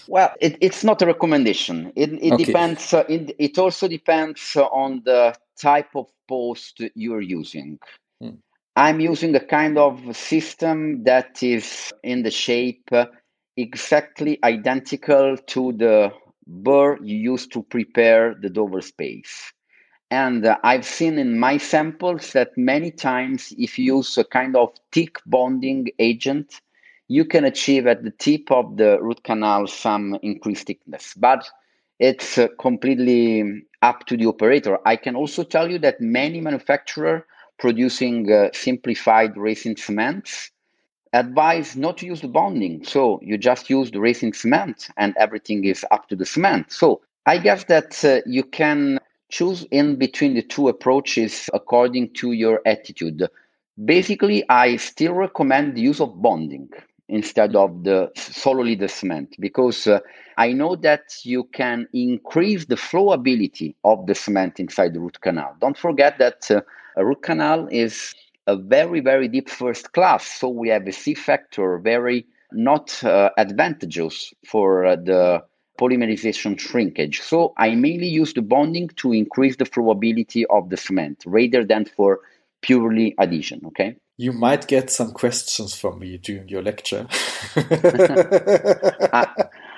Well, 0.09 0.33
it, 0.41 0.57
it's 0.61 0.83
not 0.83 1.03
a 1.03 1.07
recommendation. 1.07 1.93
It, 1.95 2.13
it 2.15 2.33
okay. 2.33 2.45
depends. 2.45 2.93
Uh, 2.93 3.05
it, 3.09 3.35
it 3.39 3.59
also 3.59 3.87
depends 3.87 4.57
on 4.57 5.03
the 5.05 5.35
type 5.61 5.95
of 5.95 6.09
post 6.29 6.83
you're 6.95 7.21
using. 7.21 7.79
Hmm. 8.21 8.37
I'm 8.75 9.01
using 9.01 9.35
a 9.37 9.41
kind 9.41 9.77
of 9.77 10.17
system 10.17 11.05
that 11.05 11.43
is 11.43 11.93
in 12.03 12.23
the 12.23 12.31
shape 12.31 12.89
uh, 12.91 13.07
exactly 13.57 14.39
identical 14.43 15.37
to 15.37 15.73
the 15.73 16.11
burr 16.47 16.99
you 17.03 17.17
use 17.17 17.47
to 17.49 17.63
prepare 17.63 18.35
the 18.35 18.49
dowel 18.49 18.81
space. 18.81 19.53
And 20.11 20.47
uh, 20.47 20.57
I've 20.65 20.87
seen 20.87 21.19
in 21.19 21.39
my 21.39 21.59
samples 21.59 22.33
that 22.33 22.57
many 22.57 22.91
times, 22.91 23.53
if 23.59 23.79
you 23.79 23.97
use 23.97 24.17
a 24.17 24.25
kind 24.25 24.57
of 24.57 24.71
thick 24.91 25.19
bonding 25.27 25.89
agent, 25.99 26.61
you 27.09 27.27
can 27.27 27.45
achieve 27.45 27.87
at 27.87 28.03
the 28.05 28.11
tip 28.11 28.51
of 28.51 28.79
the 28.79 28.99
root 29.03 29.23
canal 29.23 29.67
some 29.67 30.19
increased 30.23 30.67
thickness. 30.67 31.13
But 31.15 31.47
it's 31.99 32.39
uh, 32.39 32.49
completely 32.59 33.65
up 33.83 34.07
to 34.07 34.17
the 34.17 34.27
operator. 34.27 34.79
I 34.87 34.97
can 34.97 35.15
also 35.15 35.45
tell 35.45 35.71
you 35.71 35.79
that 35.81 36.01
many 36.01 36.41
manufacturers 36.41 37.23
producing 37.63 38.31
uh, 38.33 38.49
simplified 38.53 39.37
resin 39.37 39.77
cements 39.77 40.51
advise 41.13 41.77
not 41.77 41.97
to 41.97 42.07
use 42.07 42.21
the 42.21 42.27
bonding. 42.27 42.85
So 42.85 43.21
you 43.23 43.39
just 43.39 43.71
use 43.71 43.93
the 43.93 44.01
resin 44.01 44.33
cement 44.33 44.89
and 44.97 45.15
everything 45.17 45.65
is 45.65 45.87
up 45.93 46.09
to 46.09 46.17
the 46.17 46.27
cement. 46.27 46.73
So 46.73 47.03
I 47.25 47.39
guess 47.39 47.63
that 47.65 48.05
uh, 48.05 48.21
you 48.27 48.43
can 48.43 48.99
choose 49.31 49.65
in 49.71 49.95
between 49.95 50.35
the 50.35 50.43
two 50.43 50.67
approaches 50.67 51.49
according 51.55 52.15
to 52.15 52.33
your 52.33 52.61
attitude. 52.67 53.23
Basically, 53.85 54.43
I 54.49 54.75
still 54.75 55.13
recommend 55.15 55.77
the 55.77 55.83
use 55.83 56.01
of 56.01 56.21
bonding 56.21 56.69
instead 57.13 57.55
of 57.55 57.85
the 57.85 58.11
solely 58.17 58.75
the 58.75 58.89
cement 58.89 59.37
because 59.39 59.87
uh, 59.87 60.01
I 60.39 60.53
know 60.53 60.75
that 60.77 61.05
you 61.25 61.45
can 61.45 61.87
increase 61.93 62.65
the 62.65 62.77
flowability 62.77 63.75
of 63.85 64.07
the 64.07 64.15
cement 64.15 64.59
inside 64.59 64.95
the 64.95 65.01
root 65.01 65.21
canal. 65.21 65.55
Don't 65.61 65.77
forget 65.77 66.19
that 66.19 66.51
uh, 66.51 66.63
a 66.97 67.05
root 67.05 67.23
canal 67.23 67.69
is 67.71 68.15
a 68.47 68.57
very 68.57 69.01
very 69.01 69.29
deep 69.29 69.49
first 69.51 69.93
class, 69.93 70.25
so 70.25 70.49
we 70.49 70.69
have 70.71 70.87
a 70.89 70.93
C 70.93 71.15
factor 71.15 71.79
very 71.79 72.27
not 72.53 73.05
uh, 73.05 73.31
advantageous 73.37 74.33
for 74.47 74.85
uh, 74.85 74.97
the 74.97 75.43
polymerization 75.79 76.59
shrinkage. 76.59 77.21
So 77.21 77.55
I 77.57 77.75
mainly 77.75 78.09
use 78.09 78.33
the 78.35 78.43
bonding 78.43 78.89
to 78.97 79.13
increase 79.13 79.57
the 79.57 79.65
flowability 79.65 80.45
of 80.51 80.71
the 80.71 80.77
cement 80.77 81.23
rather 81.27 81.65
than 81.65 81.85
for 81.85 82.21
purely 82.63 83.15
adhesion. 83.19 83.61
Okay 83.67 83.97
you 84.23 84.33
might 84.33 84.69
get 84.69 84.89
some 84.89 85.11
questions 85.11 85.75
from 85.75 85.99
me 85.99 86.17
during 86.17 86.49
your 86.49 86.63
lecture. 86.63 87.09
I, 87.57 89.27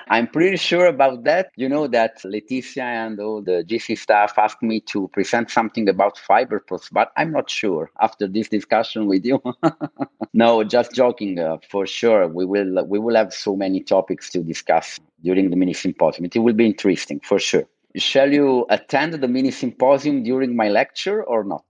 am 0.07 0.27
pretty 0.27 0.57
sure 0.57 0.85
about 0.85 1.23
that. 1.23 1.49
You 1.55 1.67
know 1.67 1.87
that 1.87 2.21
Leticia 2.21 2.83
and 2.83 3.19
all 3.19 3.41
the 3.41 3.65
GC 3.67 3.97
staff 3.97 4.37
asked 4.37 4.61
me 4.61 4.81
to 4.81 5.07
present 5.07 5.49
something 5.49 5.89
about 5.89 6.19
fiber 6.19 6.59
posts, 6.59 6.89
but 6.91 7.11
I'm 7.17 7.31
not 7.31 7.49
sure 7.49 7.89
after 7.99 8.27
this 8.27 8.47
discussion 8.47 9.07
with 9.07 9.25
you. 9.25 9.41
no, 10.33 10.63
just 10.63 10.93
joking. 10.93 11.39
Uh, 11.39 11.57
for 11.67 11.87
sure, 11.87 12.27
we 12.27 12.45
will 12.45 12.85
we 12.85 12.99
will 12.99 13.15
have 13.15 13.33
so 13.33 13.55
many 13.55 13.81
topics 13.81 14.29
to 14.29 14.43
discuss 14.43 14.99
during 15.23 15.49
the 15.49 15.55
mini 15.55 15.73
symposium. 15.73 16.25
It 16.25 16.37
will 16.37 16.53
be 16.53 16.67
interesting 16.67 17.19
for 17.21 17.39
sure. 17.39 17.63
Shall 17.95 18.31
you 18.31 18.67
attend 18.69 19.15
the 19.15 19.27
mini 19.27 19.49
symposium 19.49 20.21
during 20.21 20.55
my 20.55 20.69
lecture 20.69 21.23
or 21.23 21.43
not? 21.43 21.65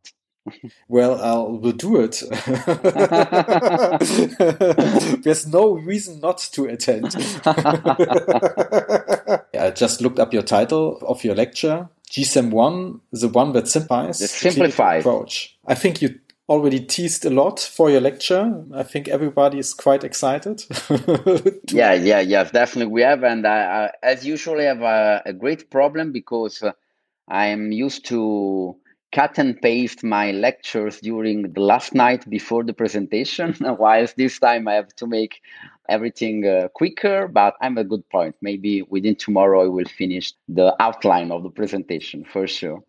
Well, 0.87 1.21
I 1.21 1.37
will 1.37 1.71
do 1.71 2.01
it. 2.01 2.21
There's 5.23 5.47
no 5.47 5.73
reason 5.73 6.19
not 6.19 6.37
to 6.53 6.65
attend. 6.65 7.15
I 9.59 9.71
just 9.71 10.01
looked 10.01 10.19
up 10.19 10.33
your 10.33 10.43
title 10.43 10.97
of 11.01 11.23
your 11.23 11.35
lecture. 11.35 11.89
G-CEM 12.09 12.51
ONE, 12.51 13.01
the 13.11 13.27
one 13.27 13.53
that 13.53 13.67
simplifies 13.67 14.19
the 14.19 14.27
simplified 14.27 14.99
approach. 14.99 15.57
I 15.65 15.73
think 15.73 16.01
you 16.01 16.19
already 16.47 16.79
teased 16.79 17.25
a 17.25 17.29
lot 17.29 17.59
for 17.59 17.89
your 17.89 18.01
lecture. 18.01 18.63
I 18.73 18.83
think 18.83 19.07
everybody 19.07 19.57
is 19.57 19.73
quite 19.73 20.03
excited. 20.03 20.63
yeah, 21.71 21.93
yeah, 21.93 22.19
yeah, 22.19 22.43
definitely 22.43 22.93
we 22.93 23.01
have. 23.01 23.23
And 23.23 23.47
I, 23.47 23.91
as 24.03 24.25
usually 24.25 24.65
I 24.65 24.67
have 24.67 24.81
a, 24.81 25.23
a 25.25 25.33
great 25.33 25.71
problem 25.71 26.11
because 26.11 26.61
uh, 26.61 26.73
I 27.27 27.47
am 27.47 27.71
used 27.71 28.05
to 28.05 28.75
cut 29.15 29.39
and 29.39 29.61
paste 29.61 30.03
my 30.03 30.31
lectures 30.31 30.99
during 30.99 31.53
the 31.53 31.61
last 31.61 31.95
night 31.95 32.29
before 32.29 32.65
the 32.65 32.73
presentation, 32.73 33.55
whilst 33.79 34.17
this 34.17 34.37
time 34.39 34.67
I 34.67 34.73
have 34.73 34.93
to 34.97 35.07
make 35.07 35.41
everything 35.87 36.45
uh, 36.45 36.67
quicker, 36.73 37.29
but 37.29 37.55
I'm 37.61 37.77
a 37.77 37.85
good 37.85 38.07
point. 38.09 38.35
Maybe 38.41 38.81
within 38.81 39.15
tomorrow 39.15 39.63
I 39.63 39.67
will 39.69 39.85
finish 39.85 40.33
the 40.49 40.75
outline 40.81 41.31
of 41.31 41.43
the 41.43 41.49
presentation 41.49 42.25
for 42.25 42.45
sure. 42.45 42.83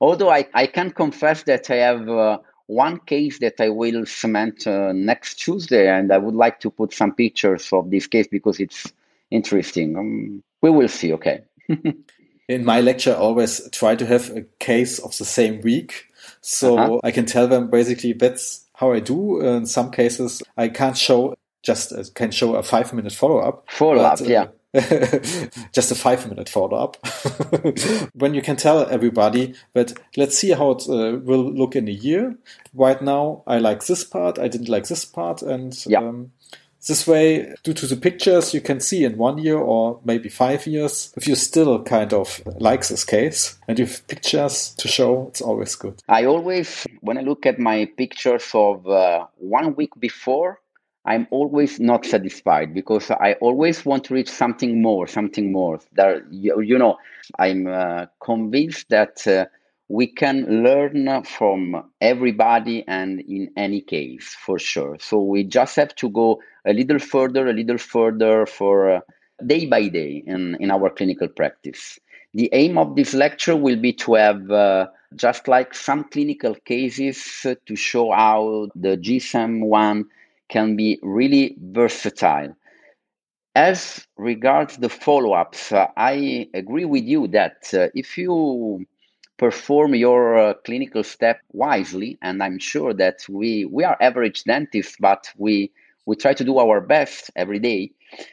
Although 0.00 0.30
I, 0.30 0.46
I 0.54 0.66
can 0.66 0.90
confess 0.92 1.42
that 1.42 1.68
I 1.70 1.76
have 1.76 2.08
uh, 2.08 2.38
one 2.68 2.98
case 3.00 3.38
that 3.40 3.60
I 3.60 3.68
will 3.68 4.06
cement 4.06 4.66
uh, 4.66 4.92
next 4.92 5.34
Tuesday, 5.34 5.88
and 5.88 6.10
I 6.10 6.16
would 6.16 6.34
like 6.34 6.58
to 6.60 6.70
put 6.70 6.94
some 6.94 7.12
pictures 7.12 7.70
of 7.70 7.90
this 7.90 8.06
case 8.06 8.28
because 8.28 8.60
it's 8.60 8.90
interesting. 9.30 9.98
Um, 9.98 10.42
we 10.62 10.70
will 10.70 10.88
see, 10.88 11.12
okay. 11.12 11.42
in 12.48 12.64
my 12.64 12.80
lecture, 12.80 13.12
I 13.12 13.16
always 13.16 13.68
try 13.70 13.96
to 13.96 14.06
have 14.06 14.30
a 14.30 14.42
case 14.58 14.98
of 14.98 15.16
the 15.18 15.24
same 15.24 15.60
week. 15.62 16.06
So 16.40 16.78
uh-huh. 16.78 17.00
I 17.02 17.10
can 17.10 17.26
tell 17.26 17.48
them 17.48 17.70
basically 17.70 18.12
that's 18.12 18.66
how 18.74 18.92
I 18.92 19.00
do. 19.00 19.40
In 19.40 19.66
some 19.66 19.90
cases, 19.90 20.42
I 20.56 20.68
can't 20.68 20.96
show 20.96 21.34
just 21.62 21.92
uh, 21.92 22.04
can 22.14 22.30
show 22.30 22.54
a 22.54 22.62
five 22.62 22.92
minute 22.92 23.12
follow 23.12 23.38
up. 23.38 23.64
Follow 23.68 24.02
up, 24.02 24.20
uh, 24.20 24.24
yeah. 24.24 24.46
just 25.72 25.90
a 25.90 25.94
five 25.94 26.28
minute 26.28 26.48
follow 26.48 26.76
up. 26.76 26.96
when 28.14 28.34
you 28.34 28.42
can 28.42 28.56
tell 28.56 28.88
everybody 28.88 29.54
that 29.72 29.94
let's 30.16 30.38
see 30.38 30.50
how 30.50 30.70
it 30.72 30.82
uh, 30.88 31.18
will 31.18 31.52
look 31.52 31.74
in 31.74 31.88
a 31.88 31.92
year. 31.92 32.36
Right 32.72 33.02
now, 33.02 33.42
I 33.46 33.58
like 33.58 33.86
this 33.86 34.04
part, 34.04 34.38
I 34.38 34.48
didn't 34.48 34.68
like 34.68 34.86
this 34.86 35.04
part, 35.04 35.42
and 35.42 35.74
yeah. 35.86 36.00
um, 36.00 36.30
this 36.86 37.06
way, 37.06 37.54
due 37.62 37.74
to 37.74 37.86
the 37.86 37.96
pictures, 37.96 38.54
you 38.54 38.60
can 38.60 38.80
see 38.80 39.04
in 39.04 39.16
one 39.16 39.38
year 39.38 39.58
or 39.58 40.00
maybe 40.04 40.28
five 40.28 40.66
years 40.66 41.12
if 41.16 41.26
you 41.26 41.34
still 41.34 41.82
kind 41.82 42.12
of 42.12 42.40
like 42.58 42.86
this 42.86 43.04
case 43.04 43.58
and 43.68 43.78
you 43.78 43.86
have 43.86 44.06
pictures 44.06 44.74
to 44.78 44.88
show, 44.88 45.26
it's 45.28 45.40
always 45.40 45.74
good. 45.74 46.00
I 46.08 46.24
always, 46.24 46.86
when 47.00 47.18
I 47.18 47.22
look 47.22 47.46
at 47.46 47.58
my 47.58 47.86
pictures 47.96 48.50
of 48.54 48.86
uh, 48.86 49.26
one 49.36 49.74
week 49.74 49.90
before, 49.98 50.60
I'm 51.04 51.28
always 51.30 51.78
not 51.78 52.04
satisfied 52.04 52.74
because 52.74 53.10
I 53.10 53.34
always 53.34 53.84
want 53.84 54.04
to 54.04 54.14
reach 54.14 54.28
something 54.28 54.82
more, 54.82 55.06
something 55.06 55.52
more. 55.52 55.78
There, 55.92 56.26
you, 56.30 56.60
you 56.60 56.78
know, 56.78 56.98
I'm 57.38 57.66
uh, 57.68 58.06
convinced 58.20 58.88
that 58.88 59.26
uh, 59.26 59.46
we 59.88 60.06
can 60.06 60.64
learn 60.64 61.22
from 61.22 61.90
everybody 62.00 62.84
and 62.88 63.20
in 63.20 63.50
any 63.56 63.80
case 63.80 64.34
for 64.38 64.58
sure. 64.58 64.96
So 65.00 65.20
we 65.20 65.44
just 65.44 65.76
have 65.76 65.94
to 65.96 66.08
go 66.10 66.40
a 66.64 66.72
little 66.72 66.98
further 66.98 67.46
a 67.46 67.52
little 67.52 67.78
further 67.78 68.46
for 68.46 68.90
uh, 68.90 69.00
day 69.44 69.66
by 69.66 69.88
day 69.88 70.24
in, 70.26 70.56
in 70.58 70.70
our 70.70 70.90
clinical 70.90 71.28
practice. 71.28 72.00
The 72.34 72.50
aim 72.52 72.78
of 72.78 72.96
this 72.96 73.14
lecture 73.14 73.56
will 73.56 73.76
be 73.76 73.92
to 73.94 74.14
have 74.14 74.50
uh, 74.50 74.88
just 75.14 75.46
like 75.46 75.72
some 75.72 76.04
clinical 76.04 76.54
cases 76.54 77.46
uh, 77.46 77.54
to 77.66 77.76
show 77.76 78.10
how 78.10 78.68
the 78.74 78.96
G-CEM 78.96 79.60
ONE 79.60 80.06
can 80.48 80.74
be 80.76 80.98
really 81.02 81.56
versatile. 81.60 82.56
As 83.54 84.06
regards 84.16 84.76
the 84.76 84.88
follow-ups 84.88 85.72
uh, 85.72 85.86
i 85.96 86.48
agree 86.52 86.84
with 86.84 87.04
you 87.04 87.28
that 87.28 87.72
uh, 87.72 87.88
if 87.94 88.18
you 88.18 88.84
perform 89.38 89.94
your 89.94 90.38
uh, 90.38 90.54
clinical 90.64 91.02
step 91.04 91.40
wisely 91.52 92.18
and 92.22 92.42
i'm 92.42 92.58
sure 92.58 92.94
that 92.94 93.20
we 93.28 93.64
we 93.66 93.84
are 93.84 93.96
average 94.00 94.44
dentists 94.44 94.96
but 95.00 95.30
we 95.36 95.70
we 96.06 96.16
try 96.16 96.32
to 96.32 96.44
do 96.44 96.58
our 96.58 96.80
best 96.80 97.30
every 97.36 97.58
day. 97.58 97.90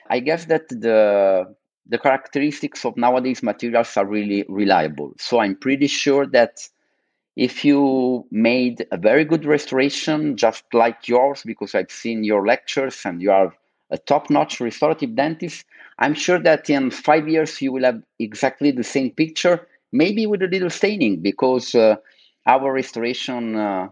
I 0.10 0.20
guess 0.20 0.46
that 0.46 0.70
the 0.70 1.54
the 1.88 1.98
characteristics 1.98 2.86
of 2.86 2.96
nowadays 2.96 3.44
materials 3.44 3.98
are 3.98 4.06
really 4.06 4.46
reliable. 4.48 5.14
So 5.18 5.40
i'm 5.40 5.56
pretty 5.56 5.88
sure 5.88 6.26
that 6.28 6.68
if 7.36 7.66
you 7.66 8.26
made 8.32 8.86
a 8.92 8.98
very 8.98 9.26
good 9.26 9.46
restoration, 9.46 10.38
just 10.38 10.64
like 10.74 11.08
yours, 11.08 11.42
because 11.46 11.74
I've 11.74 11.92
seen 11.92 12.24
your 12.24 12.46
lectures 12.46 13.02
and 13.06 13.22
you 13.22 13.32
are 13.32 13.54
a 13.90 13.98
top 13.98 14.30
notch 14.30 14.60
restorative 14.60 15.16
dentist, 15.16 15.66
I'm 16.00 16.14
sure 16.14 16.40
that 16.40 16.70
in 16.70 16.92
five 16.92 17.28
years 17.28 17.62
you 17.62 17.72
will 17.72 17.84
have 17.84 18.04
exactly 18.20 18.72
the 18.72 18.84
same 18.84 19.12
picture, 19.12 19.68
maybe 19.94 20.28
with 20.28 20.42
a 20.42 20.48
little 20.48 20.70
staining, 20.70 21.22
because 21.22 21.74
uh, 21.76 21.96
our 22.46 22.74
restoration 22.74 23.56
uh, 23.56 23.88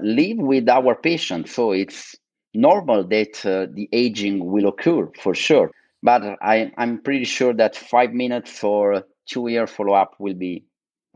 live 0.00 0.38
with 0.38 0.68
our 0.68 0.96
patients. 0.96 1.54
So 1.54 1.70
it's 1.70 2.16
normal 2.54 3.04
that 3.04 3.44
uh, 3.44 3.66
the 3.72 3.88
aging 3.92 4.44
will 4.50 4.66
occur 4.66 5.08
for 5.22 5.34
sure. 5.34 5.70
But 6.02 6.22
I, 6.42 6.72
I'm 6.76 7.02
pretty 7.02 7.24
sure 7.24 7.54
that 7.54 7.76
five 7.76 8.12
minutes 8.12 8.64
or 8.64 9.04
two 9.26 9.48
year 9.48 9.66
follow 9.66 9.94
up 9.94 10.14
will 10.18 10.34
be 10.34 10.64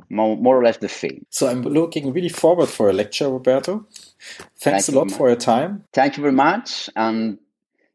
more, 0.08 0.36
more 0.36 0.58
or 0.58 0.64
less 0.64 0.78
the 0.78 0.88
same. 0.88 1.26
So 1.30 1.48
I'm 1.48 1.62
looking 1.62 2.12
really 2.12 2.28
forward 2.28 2.68
for 2.68 2.88
a 2.88 2.92
lecture, 2.92 3.28
Roberto. 3.28 3.86
Thanks 4.60 4.86
thank 4.86 4.88
a 4.88 4.98
lot 4.98 5.10
for 5.10 5.28
your 5.28 5.36
time. 5.36 5.84
Thank 5.92 6.16
you 6.16 6.22
very 6.22 6.34
much. 6.34 6.88
And 6.96 7.38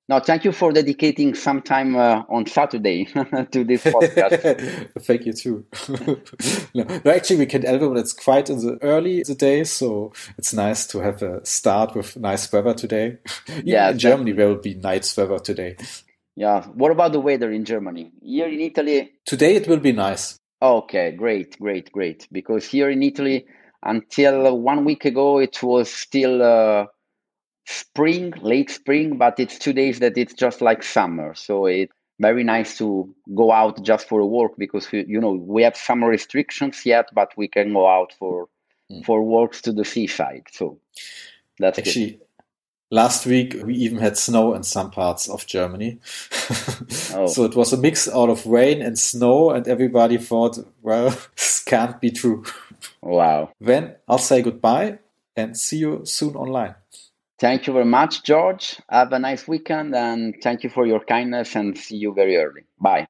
no, 0.10 0.20
thank 0.20 0.44
you 0.44 0.52
for 0.52 0.72
dedicating 0.72 1.34
some 1.34 1.62
time 1.62 1.96
uh, 1.96 2.24
on 2.30 2.46
Saturday 2.46 3.06
to 3.52 3.64
this 3.64 3.84
podcast. 3.84 4.90
thank 5.00 5.26
you 5.26 5.34
too. 5.34 5.66
no, 6.74 6.84
no, 6.84 7.12
actually, 7.12 7.38
we 7.38 7.46
can 7.46 7.66
album. 7.66 7.96
It's 7.98 8.14
quite 8.14 8.50
in 8.50 8.60
the 8.60 8.78
early 8.82 9.24
the 9.24 9.36
day, 9.36 9.64
so 9.64 10.12
it's 10.38 10.54
nice 10.54 10.86
to 10.88 11.00
have 11.00 11.22
a 11.22 11.46
start 11.46 11.96
with 11.96 12.18
nice 12.18 12.52
weather 12.52 12.74
today. 12.74 13.18
yeah, 13.64 13.92
in 13.92 14.00
Germany 14.00 14.34
there 14.34 14.48
will 14.48 14.56
be 14.56 14.76
nice 14.76 15.16
weather 15.16 15.40
today. 15.40 15.78
Yeah. 16.36 16.64
What 16.68 16.92
about 16.92 17.14
the 17.14 17.20
weather 17.20 17.52
in 17.52 17.64
Germany? 17.64 18.12
Here 18.22 18.48
in 18.48 18.60
Italy, 18.60 19.12
today 19.26 19.56
it 19.56 19.68
will 19.68 19.80
be 19.80 19.92
nice. 19.92 20.38
Okay, 20.62 21.12
great, 21.12 21.60
great, 21.60 21.92
great. 21.92 22.28
Because 22.32 22.66
here 22.66 22.90
in 22.90 23.04
Italy, 23.04 23.46
until 23.84 24.58
one 24.58 24.86
week 24.86 25.06
ago, 25.06 25.40
it 25.40 25.62
was 25.62 25.92
still 25.92 26.42
uh, 26.42 26.86
spring, 27.66 28.34
late 28.42 28.70
spring, 28.70 29.18
but 29.18 29.40
it's 29.40 29.58
two 29.58 29.74
days 29.74 30.00
that 30.00 30.18
it's 30.18 30.34
just 30.34 30.62
like 30.62 30.84
summer. 30.84 31.34
So 31.36 31.66
it's 31.66 31.94
very 32.20 32.44
nice 32.44 32.78
to 32.78 33.14
go 33.36 33.52
out 33.52 33.84
just 33.84 34.08
for 34.08 34.20
a 34.20 34.26
walk 34.26 34.56
because 34.58 34.88
you 34.92 35.20
know 35.20 35.34
we 35.34 35.64
have 35.64 35.76
some 35.76 36.04
restrictions 36.04 36.86
yet, 36.86 37.10
but 37.14 37.32
we 37.38 37.48
can 37.48 37.74
go 37.74 37.88
out 37.88 38.14
for 38.20 38.48
mm. 38.92 39.04
for 39.06 39.24
walks 39.24 39.62
to 39.64 39.72
the 39.72 39.86
seaside. 39.86 40.46
So 40.52 40.80
that's 41.60 41.80
actually. 41.80 42.12
Good. 42.12 42.20
Last 42.92 43.26
week 43.26 43.56
we 43.66 43.74
even 43.74 43.98
had 43.98 44.18
snow 44.18 44.54
in 44.54 44.62
some 44.62 44.92
parts 44.92 45.28
of 45.28 45.48
Germany. 45.48 46.00
oh. 47.16 47.26
So 47.26 47.44
it 47.44 47.56
was 47.56 47.74
a 47.74 47.78
mix 47.78 48.08
out 48.08 48.30
of 48.30 48.46
rain 48.46 48.84
and 48.84 49.00
snow, 49.00 49.50
and 49.50 49.68
everybody 49.68 50.18
thought, 50.18 50.60
well, 50.84 51.10
this 51.36 51.64
can't 51.64 52.00
be 52.00 52.12
true. 52.12 52.44
Wow. 53.02 53.52
Then 53.60 53.96
I'll 54.08 54.20
say 54.20 54.44
goodbye 54.44 55.00
and 55.36 55.58
see 55.58 55.78
you 55.78 56.02
soon 56.06 56.36
online. 56.36 56.76
Thank 57.44 57.68
you 57.68 57.74
very 57.74 57.86
much, 57.86 58.24
George. 58.24 58.80
Have 58.90 59.14
a 59.14 59.20
nice 59.20 59.48
weekend 59.48 59.94
and 59.96 60.34
thank 60.42 60.64
you 60.64 60.70
for 60.70 60.86
your 60.88 61.02
kindness 61.02 61.56
and 61.56 61.78
see 61.78 61.98
you 61.98 62.14
very 62.14 62.38
early. 62.38 62.64
Bye. 62.82 63.02